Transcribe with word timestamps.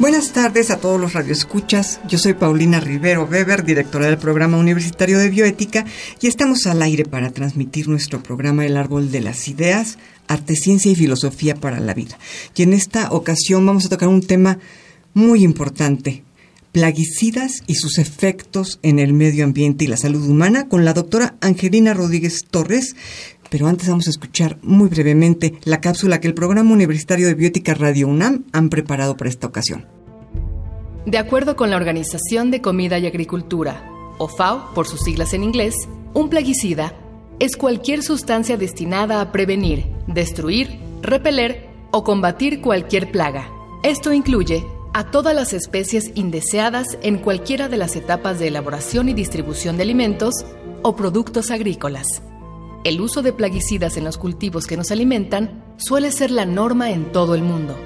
Buenas 0.00 0.32
tardes 0.32 0.72
a 0.72 0.78
todos 0.78 1.00
los 1.00 1.12
radioescuchas. 1.12 2.00
Yo 2.08 2.18
soy 2.18 2.34
Paulina 2.34 2.80
Rivero 2.80 3.28
Weber, 3.30 3.64
directora 3.64 4.06
del 4.06 4.18
Programa 4.18 4.58
Universitario 4.58 5.18
de 5.18 5.30
Bioética, 5.30 5.84
y 6.20 6.26
estamos 6.26 6.66
al 6.66 6.82
aire 6.82 7.04
para 7.04 7.30
transmitir 7.30 7.88
nuestro 7.88 8.20
programa 8.20 8.66
El 8.66 8.76
Árbol 8.76 9.12
de 9.12 9.20
las 9.20 9.46
Ideas, 9.46 9.98
Arte, 10.26 10.56
Ciencia 10.56 10.90
y 10.90 10.96
Filosofía 10.96 11.54
para 11.54 11.78
la 11.78 11.94
Vida. 11.94 12.18
Y 12.56 12.64
en 12.64 12.72
esta 12.72 13.12
ocasión 13.12 13.64
vamos 13.64 13.86
a 13.86 13.88
tocar 13.88 14.08
un 14.08 14.26
tema 14.26 14.58
muy 15.14 15.44
importante, 15.44 16.24
plaguicidas 16.74 17.62
y 17.68 17.76
sus 17.76 17.98
efectos 17.98 18.80
en 18.82 18.98
el 18.98 19.12
medio 19.12 19.44
ambiente 19.44 19.84
y 19.84 19.86
la 19.86 19.96
salud 19.96 20.28
humana, 20.28 20.68
con 20.68 20.84
la 20.84 20.92
doctora 20.92 21.36
Angelina 21.40 21.94
Rodríguez 21.94 22.46
Torres, 22.50 22.96
pero 23.48 23.68
antes 23.68 23.88
vamos 23.88 24.08
a 24.08 24.10
escuchar 24.10 24.58
muy 24.60 24.88
brevemente 24.88 25.54
la 25.62 25.80
cápsula 25.80 26.20
que 26.20 26.26
el 26.26 26.34
Programa 26.34 26.72
Universitario 26.72 27.28
de 27.28 27.34
Bioética 27.34 27.74
Radio 27.74 28.08
UNAM 28.08 28.42
han 28.50 28.70
preparado 28.70 29.16
para 29.16 29.30
esta 29.30 29.46
ocasión. 29.46 29.86
De 31.06 31.16
acuerdo 31.16 31.54
con 31.54 31.70
la 31.70 31.76
Organización 31.76 32.50
de 32.50 32.60
Comida 32.60 32.98
y 32.98 33.06
Agricultura, 33.06 33.88
o 34.18 34.26
FAO 34.26 34.74
por 34.74 34.88
sus 34.88 35.00
siglas 35.02 35.32
en 35.32 35.44
inglés, 35.44 35.76
un 36.12 36.28
plaguicida 36.28 36.92
es 37.38 37.56
cualquier 37.56 38.02
sustancia 38.02 38.56
destinada 38.56 39.20
a 39.20 39.30
prevenir, 39.30 39.84
destruir, 40.08 40.76
repeler 41.02 41.68
o 41.92 42.02
combatir 42.02 42.60
cualquier 42.60 43.12
plaga. 43.12 43.48
Esto 43.84 44.12
incluye 44.12 44.64
a 44.94 45.10
todas 45.10 45.34
las 45.34 45.52
especies 45.52 46.12
indeseadas 46.14 46.98
en 47.02 47.18
cualquiera 47.18 47.68
de 47.68 47.76
las 47.76 47.96
etapas 47.96 48.38
de 48.38 48.46
elaboración 48.46 49.08
y 49.08 49.12
distribución 49.12 49.76
de 49.76 49.82
alimentos 49.82 50.46
o 50.82 50.94
productos 50.94 51.50
agrícolas. 51.50 52.22
El 52.84 53.00
uso 53.00 53.20
de 53.20 53.32
plaguicidas 53.32 53.96
en 53.96 54.04
los 54.04 54.18
cultivos 54.18 54.68
que 54.68 54.76
nos 54.76 54.92
alimentan 54.92 55.64
suele 55.78 56.12
ser 56.12 56.30
la 56.30 56.46
norma 56.46 56.92
en 56.92 57.10
todo 57.10 57.34
el 57.34 57.42
mundo. 57.42 57.76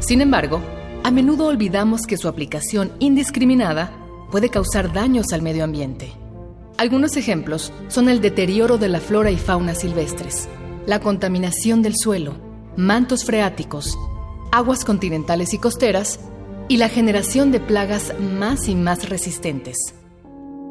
Sin 0.00 0.20
embargo, 0.20 0.60
a 1.04 1.10
menudo 1.10 1.46
olvidamos 1.46 2.02
que 2.02 2.18
su 2.18 2.28
aplicación 2.28 2.92
indiscriminada 2.98 3.90
puede 4.30 4.50
causar 4.50 4.92
daños 4.92 5.32
al 5.32 5.40
medio 5.40 5.64
ambiente. 5.64 6.12
Algunos 6.76 7.16
ejemplos 7.16 7.72
son 7.88 8.10
el 8.10 8.20
deterioro 8.20 8.76
de 8.76 8.90
la 8.90 9.00
flora 9.00 9.30
y 9.30 9.38
fauna 9.38 9.74
silvestres, 9.74 10.50
la 10.84 11.00
contaminación 11.00 11.80
del 11.80 11.94
suelo, 11.96 12.34
mantos 12.76 13.24
freáticos, 13.24 13.96
aguas 14.52 14.84
continentales 14.84 15.54
y 15.54 15.58
costeras, 15.58 16.20
y 16.68 16.76
la 16.76 16.88
generación 16.88 17.50
de 17.50 17.60
plagas 17.60 18.12
más 18.20 18.68
y 18.68 18.74
más 18.74 19.08
resistentes. 19.08 19.94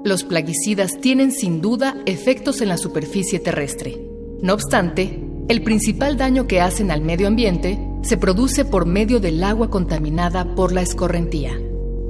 Los 0.04 0.24
plaguicidas 0.24 1.00
tienen 1.02 1.32
sin 1.32 1.60
duda 1.60 1.98
efectos 2.06 2.62
en 2.62 2.70
la 2.70 2.78
superficie 2.78 3.40
terrestre. 3.40 4.00
No 4.42 4.54
obstante, 4.54 5.20
el 5.50 5.64
principal 5.64 6.18
daño 6.18 6.48
que 6.48 6.62
hacen 6.62 6.92
al 6.92 7.02
medio 7.02 7.28
ambiente 7.28 7.80
se 8.04 8.18
produce 8.18 8.64
por 8.64 8.86
medio 8.86 9.20
del 9.20 9.44
agua 9.44 9.70
contaminada 9.70 10.56
por 10.56 10.72
la 10.72 10.82
escorrentía. 10.82 11.60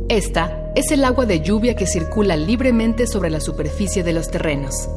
Esta 0.10 0.72
es 0.76 0.92
el 0.92 1.04
agua 1.04 1.26
de 1.26 1.42
lluvia 1.42 1.76
que 1.76 1.88
circula 1.88 2.36
libremente 2.36 3.08
sobre 3.08 3.30
la 3.30 3.40
superficie 3.40 4.04
de 4.04 4.14
los 4.14 4.30
terrenos. 4.30 4.90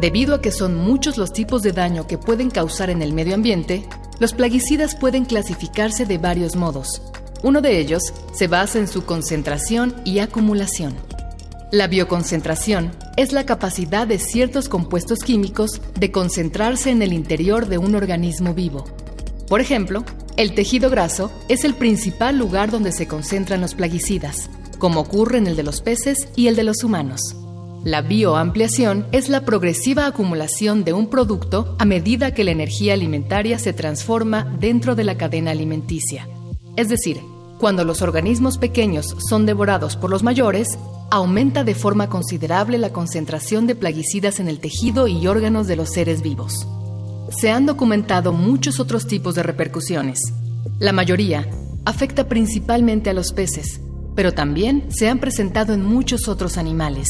Debido 0.00 0.34
a 0.34 0.40
que 0.40 0.52
son 0.52 0.76
muchos 0.76 1.18
los 1.18 1.32
tipos 1.32 1.62
de 1.62 1.72
daño 1.72 2.06
que 2.06 2.18
pueden 2.18 2.50
causar 2.50 2.88
en 2.88 3.02
el 3.02 3.12
medio 3.12 3.34
ambiente, 3.34 3.88
los 4.20 4.32
plaguicidas 4.32 4.94
pueden 4.94 5.24
clasificarse 5.24 6.06
de 6.06 6.18
varios 6.18 6.56
modos. 6.56 7.02
Uno 7.42 7.60
de 7.60 7.78
ellos 7.78 8.02
se 8.32 8.48
basa 8.48 8.78
en 8.78 8.88
su 8.88 9.04
concentración 9.04 9.94
y 10.04 10.18
acumulación. 10.18 10.94
La 11.70 11.86
bioconcentración 11.86 12.92
es 13.16 13.32
la 13.32 13.44
capacidad 13.44 14.06
de 14.06 14.18
ciertos 14.18 14.68
compuestos 14.68 15.18
químicos 15.18 15.80
de 15.98 16.10
concentrarse 16.10 16.90
en 16.90 17.02
el 17.02 17.12
interior 17.12 17.66
de 17.66 17.78
un 17.78 17.94
organismo 17.94 18.54
vivo. 18.54 18.84
Por 19.48 19.60
ejemplo, 19.60 20.04
el 20.36 20.54
tejido 20.54 20.88
graso 20.88 21.30
es 21.48 21.64
el 21.64 21.74
principal 21.74 22.38
lugar 22.38 22.70
donde 22.70 22.92
se 22.92 23.06
concentran 23.06 23.60
los 23.60 23.74
plaguicidas, 23.74 24.48
como 24.78 25.00
ocurre 25.00 25.38
en 25.38 25.46
el 25.46 25.56
de 25.56 25.62
los 25.62 25.80
peces 25.80 26.28
y 26.36 26.46
el 26.46 26.56
de 26.56 26.64
los 26.64 26.84
humanos. 26.84 27.36
La 27.84 28.02
bioampliación 28.02 29.06
es 29.12 29.28
la 29.28 29.44
progresiva 29.44 30.06
acumulación 30.06 30.84
de 30.84 30.92
un 30.92 31.08
producto 31.10 31.76
a 31.78 31.84
medida 31.84 32.34
que 32.34 32.44
la 32.44 32.50
energía 32.50 32.94
alimentaria 32.94 33.58
se 33.58 33.72
transforma 33.72 34.44
dentro 34.58 34.94
de 34.94 35.04
la 35.04 35.16
cadena 35.16 35.50
alimenticia. 35.52 36.28
Es 36.78 36.88
decir, 36.88 37.20
cuando 37.58 37.82
los 37.82 38.02
organismos 38.02 38.56
pequeños 38.56 39.16
son 39.28 39.46
devorados 39.46 39.96
por 39.96 40.10
los 40.10 40.22
mayores, 40.22 40.78
aumenta 41.10 41.64
de 41.64 41.74
forma 41.74 42.08
considerable 42.08 42.78
la 42.78 42.92
concentración 42.92 43.66
de 43.66 43.74
plaguicidas 43.74 44.38
en 44.38 44.46
el 44.46 44.60
tejido 44.60 45.08
y 45.08 45.26
órganos 45.26 45.66
de 45.66 45.74
los 45.74 45.88
seres 45.88 46.22
vivos. 46.22 46.68
Se 47.36 47.50
han 47.50 47.66
documentado 47.66 48.32
muchos 48.32 48.78
otros 48.78 49.08
tipos 49.08 49.34
de 49.34 49.42
repercusiones. 49.42 50.20
La 50.78 50.92
mayoría 50.92 51.50
afecta 51.84 52.28
principalmente 52.28 53.10
a 53.10 53.12
los 53.12 53.32
peces, 53.32 53.80
pero 54.14 54.30
también 54.30 54.86
se 54.90 55.08
han 55.08 55.18
presentado 55.18 55.74
en 55.74 55.84
muchos 55.84 56.28
otros 56.28 56.56
animales. 56.58 57.08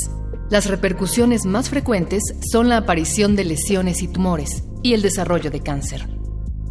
Las 0.49 0.65
repercusiones 0.65 1.45
más 1.45 1.69
frecuentes 1.69 2.23
son 2.51 2.71
la 2.71 2.79
aparición 2.79 3.37
de 3.37 3.45
lesiones 3.45 4.01
y 4.01 4.09
tumores 4.09 4.63
y 4.83 4.95
el 4.95 5.03
desarrollo 5.03 5.51
de 5.51 5.61
cáncer. 5.61 6.18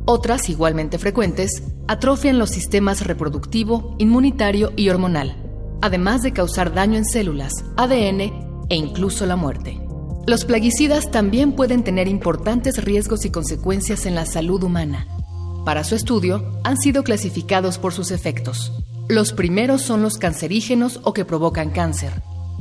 Otras, 0.09 0.47
igualmente 0.47 0.99
frecuentes, 0.99 1.63
atrofian 1.89 2.39
los 2.39 2.51
sistemas 2.51 3.05
reproductivo, 3.05 3.93
inmunitario 3.97 4.71
y 4.77 4.87
hormonal, 4.87 5.35
además 5.81 6.23
de 6.23 6.31
causar 6.31 6.73
daño 6.73 6.97
en 6.97 7.03
células, 7.03 7.51
ADN 7.75 8.21
e 8.69 8.75
incluso 8.77 9.25
la 9.25 9.35
muerte. 9.35 9.81
Los 10.25 10.45
plaguicidas 10.45 11.11
también 11.11 11.51
pueden 11.51 11.83
tener 11.83 12.07
importantes 12.07 12.81
riesgos 12.85 13.25
y 13.25 13.31
consecuencias 13.31 14.05
en 14.05 14.15
la 14.15 14.25
salud 14.25 14.63
humana. 14.63 15.09
Para 15.65 15.83
su 15.83 15.95
estudio, 15.95 16.57
han 16.63 16.77
sido 16.77 17.03
clasificados 17.03 17.77
por 17.77 17.91
sus 17.91 18.11
efectos. 18.11 18.71
Los 19.09 19.33
primeros 19.33 19.81
son 19.81 20.03
los 20.03 20.17
cancerígenos 20.17 21.01
o 21.03 21.11
que 21.13 21.25
provocan 21.25 21.69
cáncer. 21.69 22.13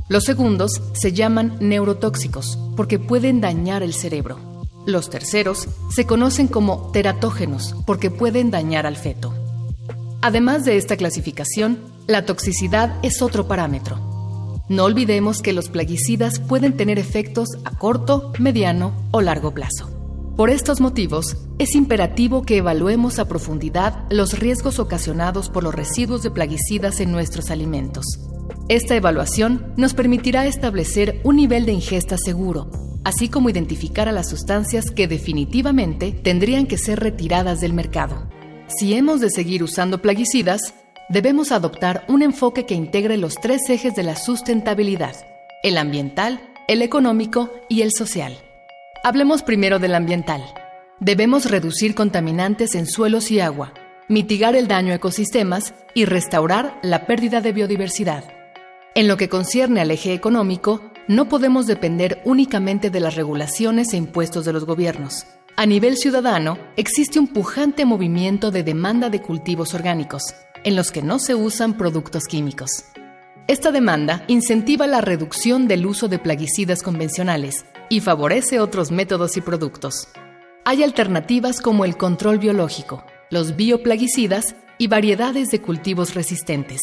Los 0.08 0.24
segundos 0.24 0.82
se 0.94 1.12
llaman 1.12 1.58
neurotóxicos 1.60 2.58
porque 2.76 2.98
pueden 2.98 3.40
dañar 3.40 3.84
el 3.84 3.94
cerebro. 3.94 4.55
Los 4.86 5.10
terceros 5.10 5.66
se 5.90 6.06
conocen 6.06 6.46
como 6.46 6.92
teratógenos 6.92 7.74
porque 7.86 8.08
pueden 8.08 8.52
dañar 8.52 8.86
al 8.86 8.96
feto. 8.96 9.34
Además 10.22 10.64
de 10.64 10.76
esta 10.76 10.96
clasificación, 10.96 11.80
la 12.06 12.24
toxicidad 12.24 12.96
es 13.02 13.20
otro 13.20 13.48
parámetro. 13.48 13.98
No 14.68 14.84
olvidemos 14.84 15.42
que 15.42 15.52
los 15.52 15.70
plaguicidas 15.70 16.38
pueden 16.38 16.76
tener 16.76 17.00
efectos 17.00 17.48
a 17.64 17.76
corto, 17.76 18.32
mediano 18.38 18.92
o 19.10 19.22
largo 19.22 19.52
plazo. 19.52 19.90
Por 20.36 20.50
estos 20.50 20.80
motivos, 20.80 21.36
es 21.58 21.74
imperativo 21.74 22.42
que 22.42 22.58
evaluemos 22.58 23.18
a 23.18 23.26
profundidad 23.26 24.04
los 24.10 24.38
riesgos 24.38 24.78
ocasionados 24.78 25.50
por 25.50 25.64
los 25.64 25.74
residuos 25.74 26.22
de 26.22 26.30
plaguicidas 26.30 27.00
en 27.00 27.10
nuestros 27.10 27.50
alimentos. 27.50 28.04
Esta 28.68 28.94
evaluación 28.94 29.72
nos 29.76 29.94
permitirá 29.94 30.46
establecer 30.46 31.20
un 31.24 31.36
nivel 31.36 31.66
de 31.66 31.72
ingesta 31.72 32.16
seguro, 32.18 32.70
así 33.06 33.28
como 33.28 33.48
identificar 33.48 34.08
a 34.08 34.12
las 34.12 34.28
sustancias 34.28 34.90
que 34.90 35.06
definitivamente 35.06 36.10
tendrían 36.10 36.66
que 36.66 36.76
ser 36.76 36.98
retiradas 36.98 37.60
del 37.60 37.72
mercado. 37.72 38.28
Si 38.66 38.94
hemos 38.94 39.20
de 39.20 39.30
seguir 39.30 39.62
usando 39.62 40.02
plaguicidas, 40.02 40.74
debemos 41.08 41.52
adoptar 41.52 42.04
un 42.08 42.22
enfoque 42.22 42.66
que 42.66 42.74
integre 42.74 43.16
los 43.16 43.36
tres 43.36 43.70
ejes 43.70 43.94
de 43.94 44.02
la 44.02 44.16
sustentabilidad, 44.16 45.14
el 45.62 45.78
ambiental, 45.78 46.40
el 46.66 46.82
económico 46.82 47.52
y 47.68 47.82
el 47.82 47.92
social. 47.92 48.36
Hablemos 49.04 49.44
primero 49.44 49.78
del 49.78 49.94
ambiental. 49.94 50.42
Debemos 50.98 51.48
reducir 51.48 51.94
contaminantes 51.94 52.74
en 52.74 52.88
suelos 52.88 53.30
y 53.30 53.38
agua, 53.38 53.72
mitigar 54.08 54.56
el 54.56 54.66
daño 54.66 54.92
a 54.92 54.96
ecosistemas 54.96 55.74
y 55.94 56.06
restaurar 56.06 56.80
la 56.82 57.06
pérdida 57.06 57.40
de 57.40 57.52
biodiversidad. 57.52 58.24
En 58.96 59.06
lo 59.06 59.16
que 59.16 59.28
concierne 59.28 59.80
al 59.80 59.92
eje 59.92 60.12
económico, 60.12 60.80
no 61.08 61.28
podemos 61.28 61.66
depender 61.66 62.20
únicamente 62.24 62.90
de 62.90 63.00
las 63.00 63.14
regulaciones 63.14 63.92
e 63.92 63.96
impuestos 63.96 64.44
de 64.44 64.52
los 64.52 64.64
gobiernos. 64.64 65.26
A 65.56 65.64
nivel 65.64 65.96
ciudadano, 65.96 66.58
existe 66.76 67.18
un 67.18 67.28
pujante 67.28 67.84
movimiento 67.84 68.50
de 68.50 68.62
demanda 68.62 69.08
de 69.08 69.22
cultivos 69.22 69.72
orgánicos, 69.72 70.22
en 70.64 70.76
los 70.76 70.90
que 70.90 71.02
no 71.02 71.18
se 71.18 71.34
usan 71.34 71.78
productos 71.78 72.24
químicos. 72.24 72.84
Esta 73.46 73.70
demanda 73.70 74.24
incentiva 74.26 74.88
la 74.88 75.00
reducción 75.00 75.68
del 75.68 75.86
uso 75.86 76.08
de 76.08 76.18
plaguicidas 76.18 76.82
convencionales 76.82 77.64
y 77.88 78.00
favorece 78.00 78.58
otros 78.58 78.90
métodos 78.90 79.36
y 79.36 79.40
productos. 79.40 80.08
hay 80.64 80.82
alternativas 80.82 81.60
como 81.60 81.84
el 81.84 81.96
control 81.96 82.38
biológico, 82.38 83.04
los 83.30 83.54
bioplaguicidas 83.54 84.56
y 84.78 84.88
variedades 84.88 85.50
de 85.50 85.62
cultivos 85.62 86.14
resistentes. 86.14 86.80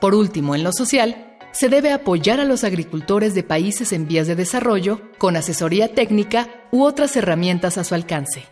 Por 0.00 0.14
último, 0.14 0.54
en 0.54 0.64
lo 0.64 0.72
social, 0.72 1.31
se 1.52 1.68
debe 1.68 1.92
apoyar 1.92 2.40
a 2.40 2.44
los 2.44 2.64
agricultores 2.64 3.34
de 3.34 3.42
países 3.42 3.92
en 3.92 4.08
vías 4.08 4.26
de 4.26 4.36
desarrollo 4.36 5.00
con 5.18 5.36
asesoría 5.36 5.94
técnica 5.94 6.48
u 6.70 6.82
otras 6.82 7.14
herramientas 7.16 7.78
a 7.78 7.84
su 7.84 7.94
alcance. 7.94 8.44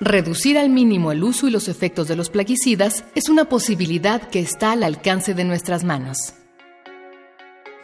Reducir 0.00 0.58
al 0.58 0.68
mínimo 0.68 1.10
el 1.10 1.24
uso 1.24 1.48
y 1.48 1.50
los 1.50 1.68
efectos 1.68 2.06
de 2.06 2.14
los 2.14 2.30
plaguicidas 2.30 3.04
es 3.14 3.28
una 3.28 3.46
posibilidad 3.46 4.22
que 4.28 4.40
está 4.40 4.72
al 4.72 4.84
alcance 4.84 5.34
de 5.34 5.44
nuestras 5.44 5.82
manos. 5.82 6.34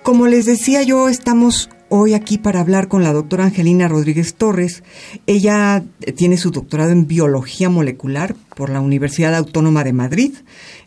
Como 0.04 0.26
les 0.26 0.44
decía 0.46 0.82
yo, 0.82 1.08
estamos 1.08 1.70
hoy 1.96 2.12
aquí 2.12 2.38
para 2.38 2.58
hablar 2.58 2.88
con 2.88 3.04
la 3.04 3.12
doctora 3.12 3.44
Angelina 3.44 3.86
Rodríguez 3.86 4.34
Torres. 4.34 4.82
Ella 5.28 5.84
tiene 6.16 6.36
su 6.36 6.50
doctorado 6.50 6.90
en 6.90 7.06
biología 7.06 7.70
molecular 7.70 8.34
por 8.56 8.68
la 8.68 8.80
Universidad 8.80 9.32
Autónoma 9.36 9.84
de 9.84 9.92
Madrid, 9.92 10.32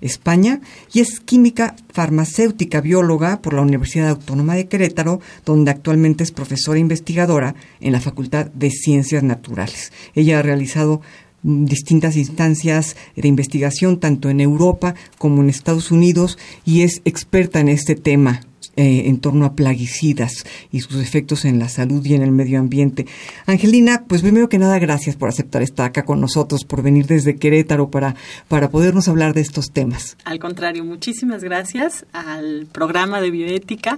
España, 0.02 0.60
y 0.92 1.00
es 1.00 1.22
química 1.22 1.78
farmacéutica 1.94 2.82
bióloga 2.82 3.42
por 3.42 3.54
la 3.54 3.62
Universidad 3.62 4.10
Autónoma 4.10 4.56
de 4.56 4.68
Querétaro, 4.68 5.22
donde 5.46 5.72
actualmente 5.72 6.26
es 6.26 6.34
profesora 6.34 6.78
investigadora 6.78 7.56
en 7.80 7.94
la 7.94 8.02
Facultad 8.02 8.48
de 8.48 8.70
Ciencias 8.70 9.24
Naturales. 9.24 9.94
Ella 10.14 10.40
ha 10.40 10.42
realizado 10.42 11.00
distintas 11.42 12.18
instancias 12.18 12.98
de 13.16 13.30
investigación 13.30 14.02
tanto 14.02 14.30
en 14.30 14.42
Europa 14.42 14.94
como 15.18 15.42
en 15.42 15.50
Estados 15.50 15.90
Unidos 15.90 16.38
y 16.66 16.82
es 16.82 17.02
experta 17.06 17.62
en 17.62 17.70
este 17.70 17.96
tema 17.96 18.42
eh, 18.76 19.08
en 19.08 19.20
torno 19.20 19.46
a 19.46 19.56
plaguicidas 19.56 20.46
y 20.72 20.82
sus 20.82 21.02
efectos 21.02 21.46
en 21.46 21.58
la 21.58 21.68
salud 21.68 22.06
y 22.06 22.14
en 22.14 22.22
el 22.22 22.32
medio 22.32 22.60
ambiente. 22.60 23.08
Angelina, 23.48 24.04
pues 24.08 24.22
primero 24.22 24.50
que 24.50 24.60
nada, 24.60 24.78
gracias 24.78 25.16
por 25.16 25.30
aceptar 25.30 25.64
estar 25.64 25.88
acá 25.88 26.06
con 26.06 26.22
nosotros, 26.22 26.64
por 26.64 26.84
venir 26.84 27.08
desde 27.08 27.38
Querétaro 27.38 27.90
para, 27.90 28.16
para 28.48 28.70
podernos 28.70 29.08
hablar 29.08 29.34
de 29.34 29.42
estos 29.42 29.72
temas. 29.72 30.16
Al 30.26 30.38
contrario, 30.38 30.86
muchísimas 30.86 31.44
gracias 31.44 32.06
al 32.14 32.68
programa 32.72 33.20
de 33.20 33.32
bioética, 33.32 33.98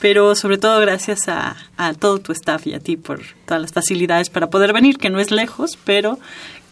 pero 0.00 0.34
sobre 0.34 0.58
todo 0.58 0.80
gracias 0.80 1.28
a, 1.28 1.56
a 1.76 1.94
todo 1.94 2.18
tu 2.18 2.32
staff 2.32 2.66
y 2.66 2.74
a 2.74 2.80
ti 2.80 2.96
por 2.96 3.20
todas 3.44 3.62
las 3.62 3.72
facilidades 3.72 4.28
para 4.28 4.50
poder 4.50 4.72
venir, 4.72 4.98
que 4.98 5.08
no 5.08 5.20
es 5.20 5.30
lejos, 5.30 5.78
pero 5.84 6.18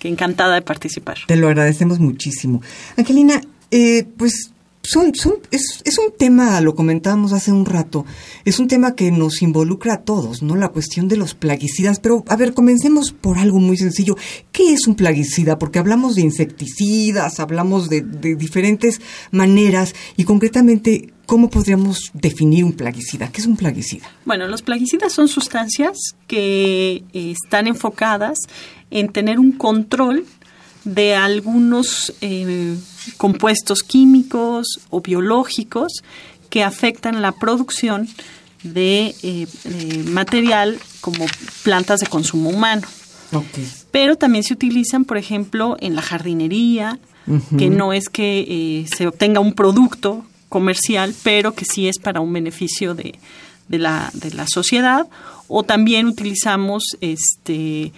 que 0.00 0.08
encantada 0.08 0.56
de 0.56 0.62
participar. 0.62 1.18
Te 1.26 1.36
lo 1.36 1.46
agradecemos 1.46 2.00
muchísimo. 2.00 2.62
Angelina, 2.96 3.40
eh, 3.70 4.06
pues 4.16 4.50
son, 4.84 5.14
son, 5.14 5.34
es, 5.50 5.80
es, 5.84 5.98
un 5.98 6.12
tema, 6.16 6.60
lo 6.60 6.74
comentábamos 6.74 7.32
hace 7.32 7.50
un 7.50 7.64
rato, 7.64 8.04
es 8.44 8.58
un 8.58 8.68
tema 8.68 8.94
que 8.94 9.10
nos 9.10 9.40
involucra 9.40 9.94
a 9.94 10.02
todos, 10.02 10.42
¿no? 10.42 10.56
La 10.56 10.68
cuestión 10.68 11.08
de 11.08 11.16
los 11.16 11.34
plaguicidas. 11.34 12.00
Pero, 12.00 12.22
a 12.28 12.36
ver, 12.36 12.52
comencemos 12.52 13.12
por 13.12 13.38
algo 13.38 13.58
muy 13.58 13.78
sencillo. 13.78 14.16
¿Qué 14.52 14.74
es 14.74 14.86
un 14.86 14.94
plaguicida? 14.94 15.58
Porque 15.58 15.78
hablamos 15.78 16.14
de 16.14 16.22
insecticidas, 16.22 17.40
hablamos 17.40 17.88
de, 17.88 18.02
de 18.02 18.36
diferentes 18.36 19.00
maneras 19.30 19.94
y 20.16 20.24
concretamente, 20.24 21.12
¿cómo 21.26 21.48
podríamos 21.48 22.10
definir 22.12 22.64
un 22.64 22.74
plaguicida? 22.74 23.32
¿Qué 23.32 23.40
es 23.40 23.46
un 23.46 23.56
plaguicida? 23.56 24.06
Bueno, 24.26 24.46
los 24.48 24.62
plaguicidas 24.62 25.12
son 25.12 25.28
sustancias 25.28 25.98
que 26.26 27.04
eh, 27.12 27.32
están 27.32 27.66
enfocadas 27.66 28.38
en 28.90 29.08
tener 29.08 29.38
un 29.38 29.52
control 29.52 30.24
de 30.84 31.14
algunos 31.14 32.12
eh, 32.20 32.76
compuestos 33.16 33.82
químicos 33.82 34.80
o 34.90 35.00
biológicos 35.00 36.02
que 36.50 36.62
afectan 36.62 37.22
la 37.22 37.32
producción 37.32 38.08
de 38.62 39.14
eh, 39.22 39.46
eh, 39.64 40.04
material 40.06 40.78
como 41.00 41.26
plantas 41.62 42.00
de 42.00 42.06
consumo 42.06 42.50
humano. 42.50 42.86
Pero 43.90 44.14
también 44.16 44.44
se 44.44 44.54
utilizan, 44.54 45.04
por 45.04 45.16
ejemplo, 45.16 45.76
en 45.80 45.96
la 45.96 46.02
jardinería, 46.02 47.00
que 47.58 47.68
no 47.68 47.92
es 47.92 48.08
que 48.08 48.86
se 48.94 49.08
obtenga 49.08 49.40
un 49.40 49.54
producto 49.54 50.24
comercial, 50.48 51.12
pero 51.24 51.52
que 51.52 51.64
sí 51.64 51.88
es 51.88 51.98
para 51.98 52.20
un 52.20 52.32
beneficio 52.32 52.94
de, 52.94 53.18
de, 53.66 53.78
la, 53.78 54.10
de 54.12 54.30
la 54.30 54.46
sociedad. 54.46 55.08
O 55.48 55.64
también 55.64 56.06
utilizamos 56.06 56.84
este 57.00 57.92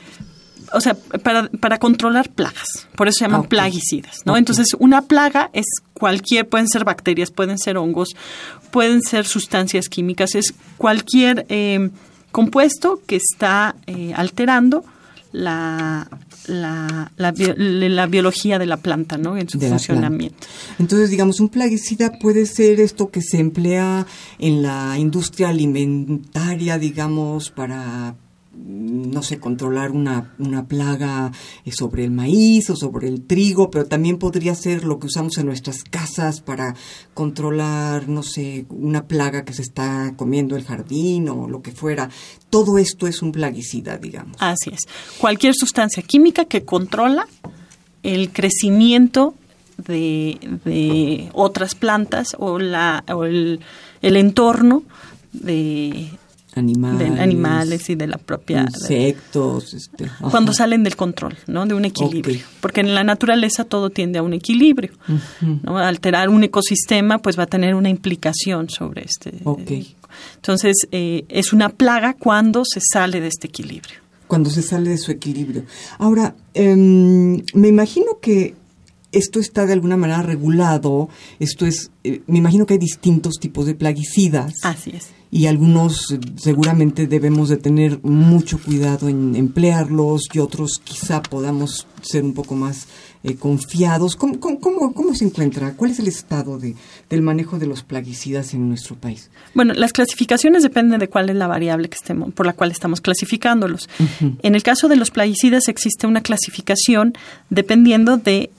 o 0.72 0.80
sea, 0.80 0.94
para, 0.94 1.48
para 1.48 1.78
controlar 1.78 2.30
plagas. 2.30 2.88
Por 2.96 3.08
eso 3.08 3.18
se 3.18 3.24
llaman 3.24 3.44
plaguicidas, 3.44 4.20
¿no? 4.24 4.36
Entonces, 4.36 4.68
una 4.78 5.02
plaga 5.02 5.50
es 5.52 5.66
cualquier, 5.94 6.48
pueden 6.48 6.68
ser 6.68 6.84
bacterias, 6.84 7.30
pueden 7.30 7.58
ser 7.58 7.76
hongos, 7.76 8.16
pueden 8.70 9.02
ser 9.02 9.26
sustancias 9.26 9.88
químicas, 9.88 10.34
es 10.34 10.54
cualquier 10.76 11.46
eh, 11.48 11.90
compuesto 12.32 13.00
que 13.06 13.16
está 13.16 13.76
eh, 13.86 14.12
alterando 14.14 14.84
la, 15.32 16.08
la, 16.46 17.10
la, 17.16 18.06
biología 18.06 18.58
de 18.58 18.66
la 18.66 18.78
planta, 18.78 19.18
¿no? 19.18 19.36
En 19.36 19.48
su 19.48 19.60
funcionamiento. 19.60 20.46
Entonces, 20.78 21.10
digamos, 21.10 21.40
un 21.40 21.48
plaguicida 21.48 22.18
puede 22.18 22.46
ser 22.46 22.80
esto 22.80 23.10
que 23.10 23.20
se 23.20 23.38
emplea 23.38 24.06
en 24.38 24.62
la 24.62 24.98
industria 24.98 25.50
alimentaria, 25.50 26.78
digamos, 26.78 27.50
para 27.50 28.14
no 28.64 29.22
sé, 29.22 29.38
controlar 29.38 29.90
una, 29.90 30.34
una 30.38 30.66
plaga 30.66 31.32
eh, 31.64 31.72
sobre 31.72 32.04
el 32.04 32.10
maíz 32.10 32.70
o 32.70 32.76
sobre 32.76 33.08
el 33.08 33.26
trigo, 33.26 33.70
pero 33.70 33.86
también 33.86 34.18
podría 34.18 34.54
ser 34.54 34.84
lo 34.84 34.98
que 34.98 35.06
usamos 35.06 35.38
en 35.38 35.46
nuestras 35.46 35.84
casas 35.84 36.40
para 36.40 36.74
controlar, 37.14 38.08
no 38.08 38.22
sé, 38.22 38.66
una 38.68 39.06
plaga 39.06 39.44
que 39.44 39.52
se 39.52 39.62
está 39.62 40.14
comiendo 40.16 40.56
el 40.56 40.64
jardín 40.64 41.28
o 41.28 41.48
lo 41.48 41.62
que 41.62 41.72
fuera. 41.72 42.10
Todo 42.50 42.78
esto 42.78 43.06
es 43.06 43.22
un 43.22 43.32
plaguicida, 43.32 43.98
digamos. 43.98 44.36
Así 44.40 44.70
es. 44.70 44.80
Cualquier 45.18 45.54
sustancia 45.54 46.02
química 46.02 46.44
que 46.44 46.64
controla 46.64 47.26
el 48.02 48.32
crecimiento 48.32 49.34
de, 49.78 50.38
de 50.64 51.28
otras 51.34 51.74
plantas 51.74 52.36
o, 52.38 52.58
la, 52.58 53.04
o 53.12 53.24
el, 53.24 53.60
el 54.02 54.16
entorno 54.16 54.82
de, 55.32 56.08
animales, 56.56 56.98
de 56.98 57.20
animales 57.20 57.90
y 57.90 57.94
de 57.94 58.06
la 58.06 58.18
propia 58.18 58.62
insectos 58.62 59.74
este, 59.74 60.10
cuando 60.30 60.52
salen 60.52 60.82
del 60.82 60.96
control 60.96 61.36
no 61.46 61.66
de 61.66 61.74
un 61.74 61.84
equilibrio. 61.84 62.40
Porque 62.60 62.80
en 62.80 62.94
la 62.94 63.04
naturaleza 63.04 63.64
todo 63.64 63.90
tiende 63.90 64.18
a 64.18 64.22
un 64.22 64.32
equilibrio 64.32 64.92
no 65.62 65.78
alterar 65.78 66.28
un 66.28 66.42
ecosistema 66.42 67.18
pues 67.18 67.38
va 67.38 67.44
a 67.44 67.46
tener 67.46 67.74
una 67.74 67.88
implicación 67.88 68.68
sobre 68.68 69.04
este 69.04 69.32
entonces 70.36 70.86
eh, 70.92 71.24
es 71.28 71.52
una 71.52 71.70
plaga 71.70 72.14
cuando 72.14 72.64
se 72.64 72.80
sale 72.80 73.20
de 73.20 73.28
este 73.28 73.48
equilibrio. 73.48 74.00
Cuando 74.26 74.50
se 74.50 74.62
sale 74.62 74.90
de 74.90 74.98
su 74.98 75.12
equilibrio. 75.12 75.64
Ahora 75.98 76.34
em, 76.54 77.42
me 77.54 77.68
imagino 77.68 78.18
que 78.20 78.54
esto 79.12 79.38
está 79.38 79.66
de 79.66 79.72
alguna 79.72 79.96
manera 79.96 80.22
regulado, 80.22 81.08
esto 81.38 81.64
es, 81.64 81.90
eh, 82.04 82.22
me 82.26 82.38
imagino 82.38 82.66
que 82.66 82.74
hay 82.74 82.78
distintos 82.78 83.34
tipos 83.40 83.66
de 83.66 83.74
plaguicidas. 83.74 84.54
Así 84.62 84.90
es 84.90 85.15
y 85.30 85.46
algunos 85.46 86.10
eh, 86.10 86.20
seguramente 86.36 87.06
debemos 87.06 87.48
de 87.48 87.56
tener 87.56 88.00
mucho 88.02 88.58
cuidado 88.58 89.08
en 89.08 89.36
emplearlos 89.36 90.22
y 90.32 90.38
otros 90.38 90.80
quizá 90.82 91.22
podamos 91.22 91.86
ser 92.02 92.24
un 92.24 92.32
poco 92.32 92.54
más 92.54 92.86
eh, 93.24 93.34
confiados. 93.34 94.14
¿Cómo, 94.14 94.38
cómo, 94.38 94.94
cómo, 94.94 95.14
se 95.14 95.24
encuentra? 95.24 95.72
¿Cuál 95.74 95.90
es 95.90 95.98
el 95.98 96.06
estado 96.06 96.58
de, 96.58 96.76
del 97.10 97.22
manejo 97.22 97.58
de 97.58 97.66
los 97.66 97.82
plaguicidas 97.82 98.54
en 98.54 98.68
nuestro 98.68 98.94
país? 98.94 99.30
Bueno, 99.52 99.74
las 99.74 99.92
clasificaciones 99.92 100.62
dependen 100.62 101.00
de 101.00 101.08
cuál 101.08 101.28
es 101.30 101.36
la 101.36 101.48
variable 101.48 101.88
que 101.88 101.96
estemos, 101.96 102.32
por 102.32 102.46
la 102.46 102.52
cual 102.52 102.70
estamos 102.70 103.00
clasificándolos. 103.00 103.88
En 104.42 104.54
el 104.54 104.62
caso 104.62 104.88
de 104.88 104.96
los 104.96 105.10
plaguicidas 105.10 105.68
existe 105.68 106.06
una 106.06 106.20
clasificación 106.20 107.14
dependiendo 107.50 108.16
de 108.16 108.50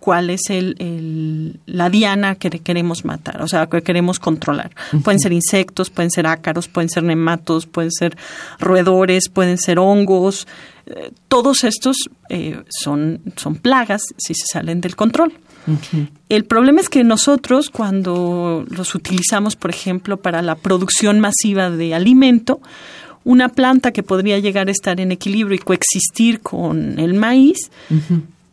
cuál 0.00 0.30
es 0.30 0.48
el, 0.48 1.60
la 1.66 1.90
diana 1.90 2.34
que 2.34 2.50
queremos 2.50 3.04
matar, 3.04 3.42
o 3.42 3.46
sea, 3.46 3.68
que 3.68 3.82
queremos 3.82 4.18
controlar. 4.18 4.72
Pueden 5.04 5.20
ser 5.20 5.32
insectos, 5.32 5.90
pueden 5.90 6.10
ser 6.10 6.26
ácaros, 6.26 6.68
pueden 6.68 6.88
ser 6.88 7.04
nematos, 7.04 7.66
pueden 7.66 7.92
ser 7.92 8.16
roedores, 8.58 9.28
pueden 9.28 9.58
ser 9.58 9.78
hongos. 9.78 10.48
Eh, 10.86 11.12
todos 11.28 11.64
estos 11.64 11.96
eh, 12.30 12.62
son, 12.68 13.20
son 13.36 13.56
plagas 13.56 14.02
si 14.16 14.34
se 14.34 14.46
salen 14.50 14.80
del 14.80 14.96
control. 14.96 15.34
El 16.30 16.44
problema 16.46 16.80
es 16.80 16.88
que 16.88 17.04
nosotros 17.04 17.68
cuando 17.68 18.64
los 18.70 18.94
utilizamos, 18.94 19.56
por 19.56 19.70
ejemplo, 19.70 20.16
para 20.16 20.40
la 20.40 20.54
producción 20.54 21.20
masiva 21.20 21.70
de 21.70 21.94
alimento, 21.94 22.60
una 23.24 23.50
planta 23.50 23.92
que 23.92 24.02
podría 24.02 24.38
llegar 24.38 24.68
a 24.68 24.70
estar 24.70 24.98
en 25.00 25.12
equilibrio 25.12 25.54
y 25.54 25.58
coexistir 25.58 26.40
con 26.40 26.98
el 26.98 27.12
maíz, 27.12 27.70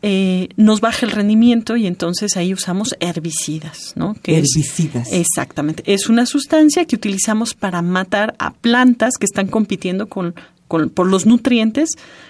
eh, 0.09 0.47
nos 0.55 0.79
baja 0.79 1.05
el 1.05 1.11
rendimiento 1.11 1.75
y 1.75 1.85
entonces 1.85 2.37
ahí 2.37 2.53
usamos 2.53 2.95
herbicidas, 3.01 3.91
¿no? 3.97 4.15
herbicidas. 4.23 5.11
exactamente. 5.11 5.83
Es 5.85 6.07
una 6.07 6.25
sustancia 6.25 6.85
que 6.85 6.95
utilizamos 6.95 7.53
para 7.53 7.81
matar 7.81 8.33
a 8.39 8.53
plantas 8.53 9.17
que 9.19 9.25
están 9.25 9.47
compitiendo 9.47 10.07
con, 10.07 10.33
por 10.69 11.07
los 11.07 11.25
nutrientes 11.25 11.89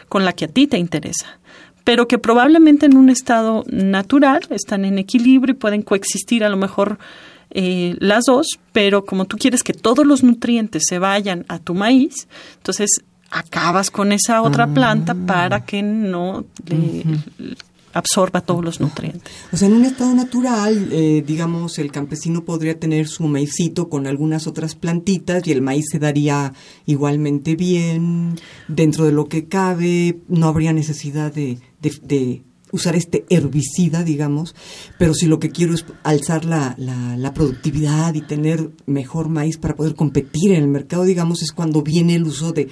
con 0.09 0.25
la 0.25 0.33
que 0.33 0.45
a 0.45 0.47
ti 0.47 0.65
te 0.65 0.79
interesa 0.79 1.39
pero 1.83 2.07
que 2.07 2.17
probablemente 2.17 2.87
en 2.87 2.97
un 2.97 3.11
estado 3.11 3.63
natural 3.67 4.41
están 4.49 4.83
en 4.83 4.97
equilibrio 4.97 5.53
y 5.53 5.57
pueden 5.57 5.83
coexistir 5.83 6.43
a 6.43 6.49
lo 6.49 6.57
mejor 6.57 6.97
eh, 7.51 7.95
las 7.99 8.25
dos, 8.25 8.47
pero 8.73 9.05
como 9.05 9.25
tú 9.25 9.37
quieres 9.37 9.63
que 9.63 9.73
todos 9.73 10.05
los 10.05 10.23
nutrientes 10.23 10.83
se 10.89 10.97
vayan 10.97 11.45
a 11.47 11.59
tu 11.59 11.75
maíz, 11.75 12.27
entonces 12.57 12.89
acabas 13.29 13.91
con 13.91 14.11
esa 14.11 14.41
otra 14.41 14.65
ah. 14.65 14.73
planta 14.73 15.15
para 15.15 15.63
que 15.63 15.83
no 15.83 16.43
le, 16.67 17.03
absorba 17.97 18.41
todos 18.41 18.63
los 18.63 18.79
nutrientes. 18.79 19.31
O 19.51 19.57
sea, 19.57 19.67
en 19.67 19.75
un 19.75 19.85
estado 19.85 20.13
natural, 20.13 20.89
eh, 20.91 21.23
digamos, 21.25 21.79
el 21.79 21.91
campesino 21.91 22.45
podría 22.45 22.79
tener 22.79 23.07
su 23.07 23.23
maicito 23.27 23.89
con 23.89 24.07
algunas 24.07 24.47
otras 24.47 24.75
plantitas 24.75 25.45
y 25.47 25.51
el 25.51 25.61
maíz 25.61 25.85
se 25.91 25.99
daría 25.99 26.53
igualmente 26.85 27.55
bien, 27.55 28.35
dentro 28.67 29.05
de 29.05 29.11
lo 29.11 29.25
que 29.25 29.47
cabe, 29.47 30.19
no 30.27 30.47
habría 30.47 30.73
necesidad 30.73 31.33
de, 31.33 31.59
de, 31.81 32.43
usar 32.69 32.97
este 32.97 33.25
herbicida, 33.29 34.03
digamos, 34.03 34.53
pero 34.99 35.13
si 35.13 35.25
lo 35.25 35.39
que 35.39 35.51
quiero 35.51 35.73
es 35.73 35.85
alzar 36.03 36.43
la, 36.43 36.75
la, 36.77 37.15
la, 37.15 37.33
productividad 37.33 38.13
y 38.13 38.21
tener 38.21 38.71
mejor 38.85 39.29
maíz 39.29 39.57
para 39.57 39.77
poder 39.77 39.95
competir 39.95 40.51
en 40.51 40.63
el 40.63 40.67
mercado, 40.67 41.05
digamos, 41.05 41.41
es 41.41 41.53
cuando 41.53 41.81
viene 41.81 42.15
el 42.15 42.23
uso 42.23 42.51
de 42.51 42.67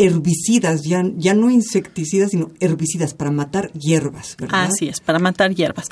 herbicidas, 0.00 0.82
ya, 0.82 1.02
ya 1.16 1.34
no 1.34 1.50
insecticidas, 1.50 2.30
sino 2.30 2.50
herbicidas 2.58 3.12
para 3.12 3.30
matar 3.30 3.70
hierbas, 3.72 4.34
¿verdad? 4.38 4.64
Así 4.70 4.88
es, 4.88 4.98
para 4.98 5.18
matar 5.18 5.54
hierbas. 5.54 5.88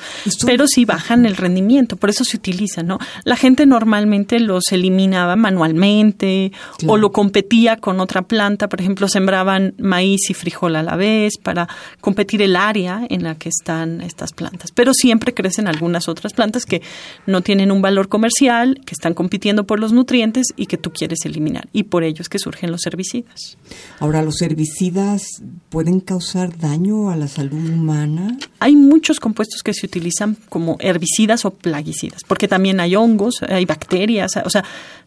Pero 0.47 0.67
sí 0.67 0.83
bajan 0.83 1.27
el 1.27 1.37
rendimiento, 1.37 1.95
por 1.95 2.09
eso 2.09 2.23
se 2.23 2.35
utiliza, 2.35 2.81
¿no? 2.81 2.97
La 3.23 3.35
gente 3.35 3.67
normalmente 3.67 4.39
los 4.39 4.71
eliminaba 4.71 5.35
manualmente 5.35 6.51
o 6.87 6.97
lo 6.97 7.11
competía 7.11 7.77
con 7.77 7.99
otra 7.99 8.23
planta, 8.23 8.67
por 8.67 8.81
ejemplo, 8.81 9.07
sembraban 9.07 9.75
maíz 9.77 10.31
y 10.31 10.33
frijol 10.33 10.75
a 10.75 10.81
la 10.81 10.95
vez 10.95 11.37
para 11.37 11.67
competir 12.01 12.41
el 12.41 12.55
área 12.55 13.05
en 13.09 13.21
la 13.21 13.35
que 13.35 13.49
están 13.49 14.01
estas 14.01 14.33
plantas. 14.33 14.71
Pero 14.71 14.91
siempre 14.95 15.35
crecen 15.35 15.67
algunas 15.67 16.07
otras 16.07 16.33
plantas 16.33 16.65
que 16.65 16.81
no 17.27 17.41
tienen 17.41 17.71
un 17.71 17.83
valor 17.83 18.09
comercial, 18.09 18.81
que 18.87 18.95
están 18.95 19.13
compitiendo 19.13 19.65
por 19.65 19.79
los 19.79 19.93
nutrientes 19.93 20.47
y 20.55 20.65
que 20.65 20.77
tú 20.77 20.91
quieres 20.91 21.25
eliminar. 21.25 21.67
Y 21.73 21.83
por 21.83 22.03
ello 22.03 22.23
es 22.23 22.29
que 22.29 22.39
surgen 22.39 22.71
los 22.71 22.87
herbicidas. 22.87 23.57
Ahora, 23.99 24.21
¿los 24.21 24.41
herbicidas 24.41 25.41
pueden 25.69 25.99
causar 25.99 26.57
daño 26.57 27.09
a 27.09 27.17
la 27.17 27.27
salud 27.27 27.69
humana? 27.69 28.37
Hay 28.59 28.75
muchos 28.75 29.19
compuestos 29.19 29.61
que 29.61 29.73
se 29.73 29.85
utilizan 29.85 30.37
como 30.47 30.77
herbicidas 30.79 31.43
o 31.43 31.51
plaguicidas, 31.51 32.23
porque 32.25 32.47
también 32.47 32.79
hay 32.79 32.95
hongos, 32.95 33.41
hay 33.41 33.65
bacterias, 33.65 34.37
o 34.43 34.49
sea, 34.49 34.63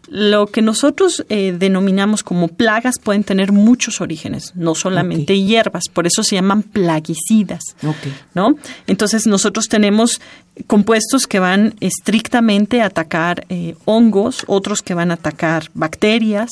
lo 0.08 0.46
que 0.48 0.60
nosotros 0.60 1.24
eh, 1.30 1.54
denominamos 1.58 2.22
como 2.22 2.48
plagas 2.48 2.98
pueden 2.98 3.24
tener 3.24 3.50
muchos 3.50 4.02
orígenes, 4.02 4.52
no 4.54 4.74
solamente 4.74 5.40
hierbas, 5.40 5.84
por 5.90 6.06
eso 6.06 6.22
se 6.22 6.34
llaman 6.34 6.62
plaguicidas, 6.62 7.62
¿no? 8.34 8.56
Entonces 8.86 9.26
nosotros 9.26 9.68
tenemos 9.68 10.20
compuestos 10.66 11.26
que 11.26 11.38
van 11.38 11.74
estrictamente 11.80 12.82
a 12.82 12.86
atacar 12.86 13.46
eh, 13.48 13.74
hongos, 13.86 14.44
otros 14.48 14.82
que 14.82 14.92
van 14.92 15.10
a 15.12 15.14
atacar 15.14 15.70
bacterias, 15.72 16.50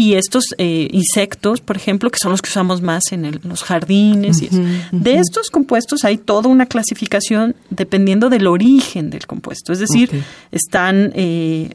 y 0.00 0.14
estos 0.14 0.44
eh, 0.56 0.88
insectos, 0.92 1.60
por 1.60 1.76
ejemplo, 1.76 2.08
que 2.08 2.18
son 2.18 2.30
los 2.30 2.40
que 2.40 2.48
usamos 2.48 2.80
más 2.80 3.02
en 3.12 3.38
los 3.44 3.62
jardines. 3.62 4.40
y 4.40 4.48
De 4.92 5.16
estos 5.16 5.50
compuestos 5.50 6.06
hay 6.06 6.16
toda 6.16 6.48
una 6.48 6.64
clasificación 6.64 7.54
dependiendo 7.68 8.30
del 8.30 8.46
origen 8.46 9.10
del 9.10 9.26
compuesto. 9.26 9.74
Es 9.74 9.78
decir, 9.78 10.24
están 10.52 11.12
eh, 11.14 11.74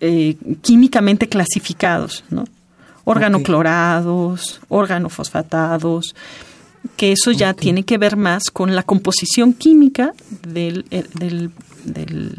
eh, 0.00 0.36
químicamente 0.62 1.28
clasificados, 1.28 2.24
¿no? 2.30 2.46
Organoclorados, 3.04 4.62
organofosfatados, 4.68 6.14
que 6.96 7.12
eso 7.12 7.30
ya 7.30 7.52
tiene 7.52 7.82
que 7.82 7.98
ver 7.98 8.16
más 8.16 8.44
con 8.50 8.74
la 8.74 8.84
composición 8.84 9.52
química 9.52 10.14
del, 10.46 10.86
del 11.12 11.50
del, 11.84 12.32